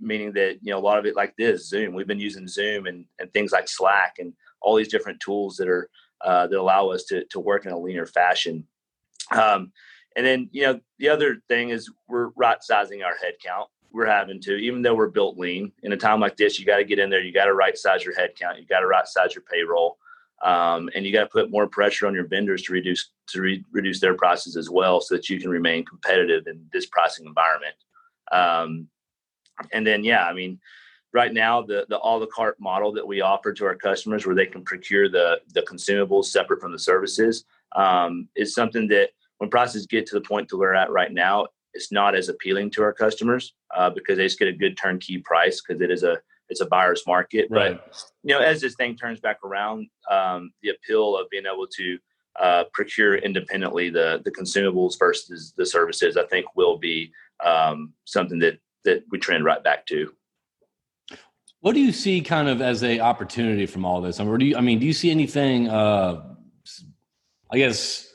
meaning 0.00 0.32
that 0.32 0.58
you 0.60 0.72
know 0.72 0.78
a 0.78 0.80
lot 0.80 0.98
of 0.98 1.06
it 1.06 1.16
like 1.16 1.34
this 1.36 1.68
Zoom. 1.68 1.94
We've 1.94 2.06
been 2.06 2.18
using 2.18 2.48
Zoom 2.48 2.86
and, 2.86 3.06
and 3.18 3.32
things 3.32 3.52
like 3.52 3.68
Slack 3.68 4.16
and 4.18 4.34
all 4.60 4.74
these 4.74 4.88
different 4.88 5.20
tools 5.20 5.56
that 5.56 5.68
are 5.68 5.88
uh, 6.22 6.48
that 6.48 6.58
allow 6.58 6.88
us 6.88 7.04
to 7.04 7.24
to 7.26 7.40
work 7.40 7.66
in 7.66 7.72
a 7.72 7.78
leaner 7.78 8.04
fashion. 8.04 8.66
Um, 9.30 9.72
and 10.16 10.24
then, 10.24 10.48
you 10.52 10.62
know, 10.62 10.80
the 10.98 11.08
other 11.08 11.42
thing 11.48 11.70
is 11.70 11.90
we're 12.08 12.28
right 12.36 12.62
sizing 12.62 13.02
our 13.02 13.14
headcount. 13.14 13.66
We're 13.92 14.06
having 14.06 14.40
to, 14.42 14.56
even 14.56 14.82
though 14.82 14.94
we're 14.94 15.08
built 15.08 15.38
lean 15.38 15.72
in 15.82 15.92
a 15.92 15.96
time 15.96 16.20
like 16.20 16.36
this, 16.36 16.58
you 16.58 16.66
got 16.66 16.78
to 16.78 16.84
get 16.84 16.98
in 16.98 17.10
there. 17.10 17.20
You 17.20 17.32
got 17.32 17.44
to 17.44 17.54
right 17.54 17.78
size 17.78 18.04
your 18.04 18.14
headcount. 18.14 18.58
You 18.58 18.66
got 18.66 18.80
to 18.80 18.86
right 18.86 19.06
size 19.06 19.34
your 19.34 19.44
payroll. 19.50 19.98
Um, 20.42 20.90
and 20.94 21.06
you 21.06 21.12
got 21.12 21.20
to 21.24 21.30
put 21.30 21.50
more 21.50 21.66
pressure 21.68 22.06
on 22.06 22.14
your 22.14 22.26
vendors 22.26 22.62
to 22.64 22.72
reduce 22.72 23.12
to 23.28 23.40
re- 23.40 23.64
reduce 23.70 24.00
their 24.00 24.14
prices 24.14 24.56
as 24.56 24.68
well, 24.68 25.00
so 25.00 25.14
that 25.14 25.30
you 25.30 25.40
can 25.40 25.48
remain 25.48 25.84
competitive 25.84 26.46
in 26.48 26.66
this 26.72 26.86
pricing 26.86 27.24
environment. 27.24 27.74
Um, 28.30 28.88
and 29.72 29.86
then, 29.86 30.04
yeah, 30.04 30.26
I 30.26 30.32
mean, 30.34 30.58
right 31.12 31.32
now 31.32 31.62
the 31.62 31.86
the 31.88 31.98
a 31.98 32.10
la 32.18 32.26
carte 32.26 32.60
model 32.60 32.92
that 32.92 33.06
we 33.06 33.20
offer 33.22 33.52
to 33.54 33.64
our 33.64 33.76
customers, 33.76 34.26
where 34.26 34.34
they 34.34 34.44
can 34.44 34.64
procure 34.64 35.08
the 35.08 35.40
the 35.54 35.62
consumables 35.62 36.26
separate 36.26 36.60
from 36.60 36.72
the 36.72 36.78
services, 36.78 37.44
um, 37.76 38.28
is 38.34 38.54
something 38.54 38.88
that 38.88 39.10
when 39.44 39.50
prices 39.50 39.86
get 39.86 40.06
to 40.06 40.14
the 40.14 40.22
point 40.22 40.48
that 40.48 40.56
we're 40.56 40.74
at 40.74 40.90
right 40.90 41.12
now, 41.12 41.46
it's 41.74 41.92
not 41.92 42.14
as 42.14 42.30
appealing 42.30 42.70
to 42.70 42.82
our 42.82 42.94
customers 42.94 43.52
uh, 43.76 43.90
because 43.90 44.16
they 44.16 44.24
just 44.24 44.38
get 44.38 44.48
a 44.48 44.52
good 44.52 44.74
turnkey 44.78 45.18
price 45.18 45.60
because 45.60 45.82
it 45.82 45.90
is 45.90 46.02
a 46.02 46.18
it's 46.48 46.60
a 46.62 46.66
buyer's 46.66 47.02
market. 47.06 47.48
Right. 47.50 47.78
But 47.78 48.04
you 48.22 48.34
know, 48.34 48.40
as 48.40 48.62
this 48.62 48.74
thing 48.74 48.96
turns 48.96 49.20
back 49.20 49.38
around, 49.44 49.88
um, 50.10 50.52
the 50.62 50.70
appeal 50.70 51.16
of 51.16 51.28
being 51.28 51.44
able 51.46 51.66
to 51.66 51.98
uh, 52.40 52.64
procure 52.72 53.16
independently 53.16 53.90
the 53.90 54.22
the 54.24 54.30
consumables 54.30 54.98
versus 54.98 55.52
the 55.58 55.66
services, 55.66 56.16
I 56.16 56.24
think, 56.24 56.46
will 56.56 56.78
be 56.78 57.12
um, 57.44 57.92
something 58.04 58.38
that 58.38 58.58
that 58.86 59.04
we 59.10 59.18
trend 59.18 59.44
right 59.44 59.62
back 59.62 59.84
to. 59.86 60.10
What 61.60 61.74
do 61.74 61.80
you 61.80 61.92
see 61.92 62.22
kind 62.22 62.48
of 62.48 62.62
as 62.62 62.82
a 62.82 63.00
opportunity 63.00 63.66
from 63.66 63.84
all 63.84 64.00
this? 64.00 64.20
I 64.20 64.24
mean, 64.24 64.38
do 64.38 64.46
you, 64.46 64.56
I 64.56 64.60
mean, 64.62 64.78
do 64.78 64.86
you 64.86 64.92
see 64.94 65.10
anything? 65.10 65.68
Uh, 65.68 66.34
I 67.50 67.58
guess 67.58 68.13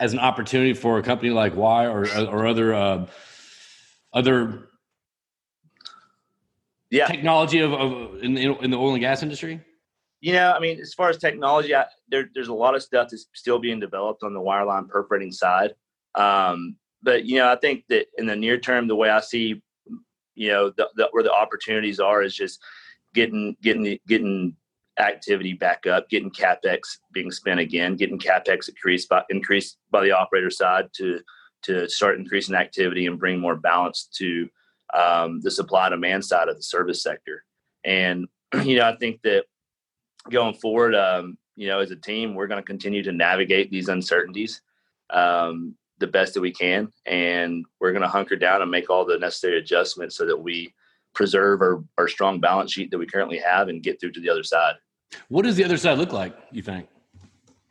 as 0.00 0.12
an 0.12 0.18
opportunity 0.18 0.74
for 0.74 0.98
a 0.98 1.02
company 1.02 1.30
like 1.30 1.54
Wyre 1.54 1.90
or 1.90 2.06
or 2.28 2.46
other 2.46 2.74
uh, 2.74 3.06
other 4.12 4.68
yeah 6.90 7.06
technology 7.06 7.60
of, 7.60 7.72
of 7.72 8.22
in, 8.22 8.36
in 8.36 8.70
the 8.70 8.76
oil 8.76 8.92
and 8.92 9.00
gas 9.00 9.22
industry? 9.22 9.60
You 10.20 10.32
know, 10.32 10.52
I 10.52 10.58
mean, 10.58 10.80
as 10.80 10.94
far 10.94 11.10
as 11.10 11.16
technology, 11.16 11.74
I, 11.74 11.84
there, 12.08 12.28
there's 12.34 12.48
a 12.48 12.54
lot 12.54 12.74
of 12.74 12.82
stuff 12.82 13.08
that's 13.10 13.26
still 13.34 13.60
being 13.60 13.78
developed 13.78 14.24
on 14.24 14.34
the 14.34 14.40
wireline 14.40 14.88
perforating 14.88 15.30
side. 15.30 15.74
Um, 16.16 16.76
but 17.02 17.24
you 17.24 17.36
know, 17.36 17.50
I 17.50 17.56
think 17.56 17.84
that 17.88 18.06
in 18.18 18.26
the 18.26 18.34
near 18.34 18.58
term, 18.58 18.88
the 18.88 18.96
way 18.96 19.10
I 19.10 19.20
see, 19.20 19.62
you 20.34 20.48
know, 20.48 20.70
the, 20.70 20.88
the, 20.96 21.08
where 21.12 21.22
the 21.22 21.32
opportunities 21.32 22.00
are 22.00 22.22
is 22.22 22.34
just 22.34 22.60
getting 23.14 23.56
getting 23.62 23.98
getting 24.08 24.56
activity 24.98 25.52
back 25.52 25.86
up, 25.86 26.08
getting 26.08 26.30
capex 26.30 26.98
being 27.12 27.30
spent 27.30 27.60
again, 27.60 27.96
getting 27.96 28.18
capex 28.18 28.68
increased 28.68 29.08
by 29.08 29.22
increased 29.30 29.78
by 29.90 30.02
the 30.02 30.12
operator 30.12 30.50
side 30.50 30.88
to 30.96 31.20
to 31.62 31.88
start 31.88 32.18
increasing 32.18 32.54
activity 32.54 33.06
and 33.06 33.18
bring 33.18 33.38
more 33.38 33.56
balance 33.56 34.08
to 34.14 34.48
um, 34.94 35.40
the 35.40 35.50
supply 35.50 35.88
demand 35.88 36.24
side 36.24 36.48
of 36.48 36.56
the 36.56 36.62
service 36.62 37.02
sector. 37.02 37.44
And 37.84 38.28
you 38.64 38.76
know, 38.76 38.88
I 38.88 38.96
think 38.96 39.22
that 39.22 39.44
going 40.30 40.54
forward, 40.54 40.94
um, 40.94 41.38
you 41.56 41.68
know, 41.68 41.80
as 41.80 41.90
a 41.90 41.96
team, 41.96 42.34
we're 42.34 42.46
going 42.46 42.62
to 42.62 42.66
continue 42.66 43.02
to 43.02 43.12
navigate 43.12 43.70
these 43.70 43.88
uncertainties 43.88 44.60
um, 45.10 45.74
the 45.98 46.06
best 46.06 46.34
that 46.34 46.40
we 46.40 46.52
can, 46.52 46.92
and 47.06 47.64
we're 47.80 47.92
going 47.92 48.02
to 48.02 48.08
hunker 48.08 48.36
down 48.36 48.62
and 48.62 48.70
make 48.70 48.88
all 48.88 49.04
the 49.04 49.18
necessary 49.18 49.58
adjustments 49.58 50.16
so 50.16 50.24
that 50.26 50.36
we 50.36 50.72
preserve 51.14 51.60
our, 51.60 51.82
our 51.96 52.06
strong 52.06 52.38
balance 52.38 52.72
sheet 52.72 52.90
that 52.90 52.98
we 52.98 53.06
currently 53.06 53.38
have 53.38 53.68
and 53.68 53.82
get 53.82 54.00
through 54.00 54.12
to 54.12 54.20
the 54.20 54.30
other 54.30 54.44
side. 54.44 54.74
What 55.28 55.44
does 55.44 55.56
the 55.56 55.64
other 55.64 55.76
side 55.76 55.98
look 55.98 56.12
like? 56.12 56.36
You 56.52 56.62
think? 56.62 56.88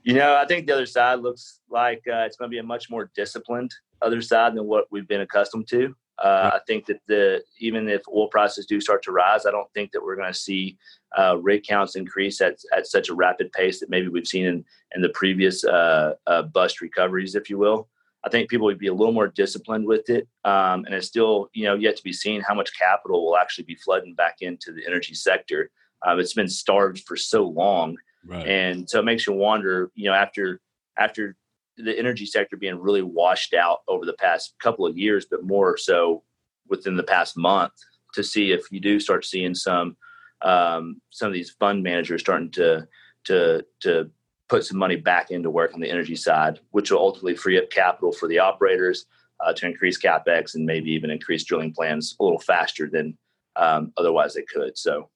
You 0.03 0.13
know, 0.13 0.37
I 0.37 0.45
think 0.45 0.67
the 0.67 0.73
other 0.73 0.85
side 0.85 1.19
looks 1.19 1.59
like 1.69 2.01
uh, 2.07 2.23
it's 2.25 2.37
going 2.37 2.49
to 2.49 2.53
be 2.53 2.59
a 2.59 2.63
much 2.63 2.89
more 2.89 3.11
disciplined 3.15 3.73
other 4.01 4.21
side 4.21 4.55
than 4.55 4.65
what 4.65 4.85
we've 4.91 5.07
been 5.07 5.21
accustomed 5.21 5.67
to. 5.69 5.95
Uh, 6.19 6.51
I 6.53 6.59
think 6.65 6.85
that 6.87 6.99
the 7.07 7.43
even 7.59 7.87
if 7.87 8.01
oil 8.07 8.27
prices 8.27 8.65
do 8.65 8.81
start 8.81 9.03
to 9.03 9.11
rise, 9.11 9.45
I 9.45 9.51
don't 9.51 9.71
think 9.73 9.91
that 9.91 10.01
we're 10.01 10.15
going 10.15 10.31
to 10.31 10.39
see 10.39 10.77
uh, 11.17 11.37
rig 11.39 11.63
counts 11.63 11.95
increase 11.95 12.41
at, 12.41 12.57
at 12.75 12.87
such 12.87 13.09
a 13.09 13.13
rapid 13.13 13.51
pace 13.51 13.79
that 13.79 13.89
maybe 13.89 14.07
we've 14.07 14.27
seen 14.27 14.45
in, 14.45 14.65
in 14.95 15.01
the 15.01 15.09
previous 15.09 15.63
uh, 15.63 16.13
uh 16.25 16.43
bust 16.43 16.81
recoveries, 16.81 17.35
if 17.35 17.49
you 17.49 17.57
will. 17.57 17.87
I 18.25 18.29
think 18.29 18.49
people 18.49 18.65
would 18.65 18.79
be 18.79 18.87
a 18.87 18.93
little 18.93 19.13
more 19.13 19.27
disciplined 19.27 19.85
with 19.85 20.09
it, 20.09 20.27
um, 20.43 20.85
and 20.85 20.95
it's 20.95 21.07
still 21.07 21.49
you 21.53 21.65
know 21.65 21.75
yet 21.75 21.97
to 21.97 22.03
be 22.03 22.13
seen 22.13 22.41
how 22.41 22.55
much 22.55 22.77
capital 22.77 23.23
will 23.25 23.37
actually 23.37 23.65
be 23.65 23.75
flooding 23.75 24.15
back 24.15 24.37
into 24.41 24.71
the 24.71 24.85
energy 24.87 25.13
sector. 25.13 25.69
Um, 26.05 26.19
it's 26.19 26.33
been 26.33 26.47
starved 26.47 27.03
for 27.05 27.15
so 27.15 27.43
long, 27.43 27.97
right. 28.25 28.45
and 28.47 28.89
so 28.89 28.99
it 28.99 29.05
makes 29.05 29.25
you 29.25 29.33
wonder. 29.33 29.91
You 29.95 30.09
know, 30.09 30.15
after 30.15 30.61
after 30.97 31.35
the 31.77 31.97
energy 31.97 32.25
sector 32.25 32.57
being 32.57 32.79
really 32.79 33.03
washed 33.03 33.53
out 33.53 33.79
over 33.87 34.05
the 34.05 34.13
past 34.13 34.55
couple 34.61 34.85
of 34.85 34.97
years, 34.97 35.25
but 35.29 35.43
more 35.43 35.77
so 35.77 36.23
within 36.67 36.97
the 36.97 37.03
past 37.03 37.37
month, 37.37 37.73
to 38.13 38.23
see 38.23 38.51
if 38.51 38.71
you 38.71 38.79
do 38.79 38.99
start 38.99 39.25
seeing 39.25 39.55
some 39.55 39.95
um, 40.41 41.01
some 41.09 41.27
of 41.27 41.33
these 41.33 41.51
fund 41.51 41.83
managers 41.83 42.21
starting 42.21 42.51
to 42.51 42.87
to 43.25 43.65
to 43.81 44.09
put 44.49 44.65
some 44.65 44.77
money 44.77 44.95
back 44.95 45.31
into 45.31 45.49
work 45.49 45.73
on 45.73 45.79
the 45.79 45.89
energy 45.89 46.15
side, 46.15 46.59
which 46.71 46.91
will 46.91 46.99
ultimately 46.99 47.35
free 47.35 47.57
up 47.57 47.69
capital 47.69 48.11
for 48.11 48.27
the 48.27 48.39
operators 48.39 49.05
uh, 49.45 49.53
to 49.53 49.65
increase 49.65 49.99
capex 49.99 50.55
and 50.55 50.65
maybe 50.65 50.89
even 50.91 51.09
increase 51.09 51.43
drilling 51.43 51.73
plans 51.73 52.15
a 52.19 52.23
little 52.23 52.39
faster 52.39 52.89
than 52.89 53.17
um, 53.55 53.91
otherwise 53.97 54.33
they 54.33 54.43
could. 54.43 54.77
So 54.77 55.09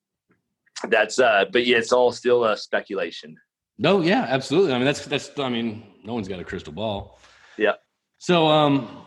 that's 0.90 1.20
uh, 1.20 1.46
but 1.52 1.66
yeah, 1.66 1.78
it's 1.78 1.92
all 1.92 2.12
still 2.12 2.46
a 2.46 2.58
speculation. 2.58 3.36
No, 3.78 4.02
yeah, 4.02 4.26
absolutely. 4.30 4.74
I 4.74 4.78
mean, 4.78 4.86
that's 4.86 5.06
that's. 5.06 5.32
I 5.40 5.50
mean, 5.50 5.84
no 6.04 6.14
one's 6.14 6.28
got 6.28 6.40
a 6.40 6.44
crystal 6.44 6.74
ball. 6.74 7.20
Yeah. 7.58 7.74
So, 8.18 8.48
um, 8.48 9.06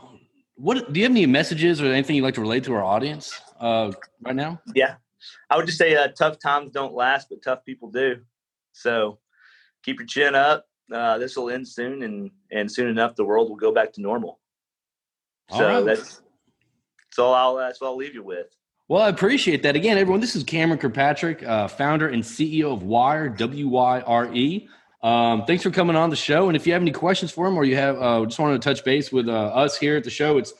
what 0.56 0.92
do 0.92 0.98
you 0.98 1.04
have 1.04 1.12
any 1.12 1.26
messages 1.26 1.80
or 1.80 1.86
anything 1.86 2.16
you'd 2.16 2.24
like 2.24 2.34
to 2.34 2.40
relate 2.40 2.64
to 2.64 2.74
our 2.74 2.82
audience 2.82 3.40
uh, 3.60 3.92
right 4.22 4.34
now? 4.34 4.60
Yeah, 4.74 4.96
I 5.50 5.56
would 5.56 5.66
just 5.66 5.78
say 5.78 5.94
uh, 5.94 6.08
tough 6.08 6.38
times 6.38 6.72
don't 6.72 6.94
last, 6.94 7.28
but 7.30 7.42
tough 7.42 7.64
people 7.64 7.90
do. 7.90 8.16
So 8.72 9.18
keep 9.84 9.98
your 9.98 10.06
chin 10.06 10.34
up. 10.34 10.66
Uh, 10.92 11.18
this 11.18 11.36
will 11.36 11.50
end 11.50 11.66
soon, 11.66 12.02
and 12.02 12.30
and 12.50 12.70
soon 12.70 12.88
enough, 12.88 13.16
the 13.16 13.24
world 13.24 13.48
will 13.48 13.56
go 13.56 13.72
back 13.72 13.92
to 13.94 14.00
normal. 14.00 14.40
So 15.50 15.66
right. 15.66 15.84
that's 15.84 16.20
that's 16.98 17.18
all 17.18 17.34
I'll 17.34 17.56
that's 17.56 17.80
all 17.80 17.88
I'll 17.88 17.96
leave 17.96 18.14
you 18.14 18.22
with. 18.22 18.48
Well, 18.88 19.02
I 19.02 19.08
appreciate 19.08 19.62
that. 19.62 19.76
Again, 19.76 19.96
everyone, 19.96 20.20
this 20.20 20.36
is 20.36 20.44
Cameron 20.44 20.78
Kirkpatrick, 20.78 21.42
uh, 21.42 21.68
founder 21.68 22.08
and 22.08 22.22
CEO 22.22 22.70
of 22.72 22.82
Wyre, 22.82 23.30
W 23.30 23.68
Y 23.68 24.00
R 24.00 24.34
E. 24.34 24.68
Um, 25.02 25.46
thanks 25.46 25.62
for 25.62 25.70
coming 25.70 25.96
on 25.96 26.10
the 26.10 26.16
show. 26.16 26.48
And 26.48 26.56
if 26.56 26.66
you 26.66 26.74
have 26.74 26.82
any 26.82 26.90
questions 26.90 27.30
for 27.30 27.46
him 27.46 27.56
or 27.56 27.64
you 27.64 27.76
have 27.76 27.96
uh, 28.00 28.24
just 28.24 28.38
wanted 28.38 28.60
to 28.60 28.68
touch 28.68 28.84
base 28.84 29.10
with 29.12 29.28
uh, 29.28 29.32
us 29.32 29.76
here 29.76 29.96
at 29.96 30.04
the 30.04 30.10
show, 30.10 30.36
it's 30.38 30.52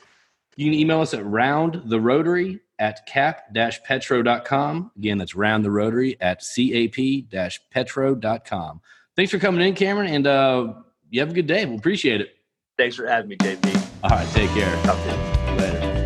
you 0.55 0.65
can 0.65 0.73
email 0.79 1.01
us 1.01 1.13
at 1.13 1.25
round 1.25 1.81
the 1.85 1.99
rotary 1.99 2.61
at 2.79 3.05
cap-petro.com. 3.05 4.91
Again, 4.97 5.17
that's 5.17 5.35
round 5.35 5.65
the 5.65 5.71
rotary 5.71 6.15
at 6.21 6.41
cap-petro.com. 6.41 8.81
Thanks 9.15 9.31
for 9.31 9.39
coming 9.39 9.65
in, 9.65 9.73
Cameron, 9.75 10.13
and 10.13 10.27
uh, 10.27 10.73
you 11.09 11.21
have 11.21 11.29
a 11.29 11.33
good 11.33 11.47
day. 11.47 11.63
We 11.65 11.71
we'll 11.71 11.79
appreciate 11.79 12.21
it. 12.21 12.35
Thanks 12.77 12.95
for 12.95 13.07
having 13.07 13.29
me, 13.29 13.37
JP. 13.37 13.87
All 14.03 14.09
right, 14.09 14.27
take 14.33 14.49
care. 14.51 14.75
Talk 14.83 15.01
to 15.03 15.09
you. 15.09 15.15
Later. 15.57 16.04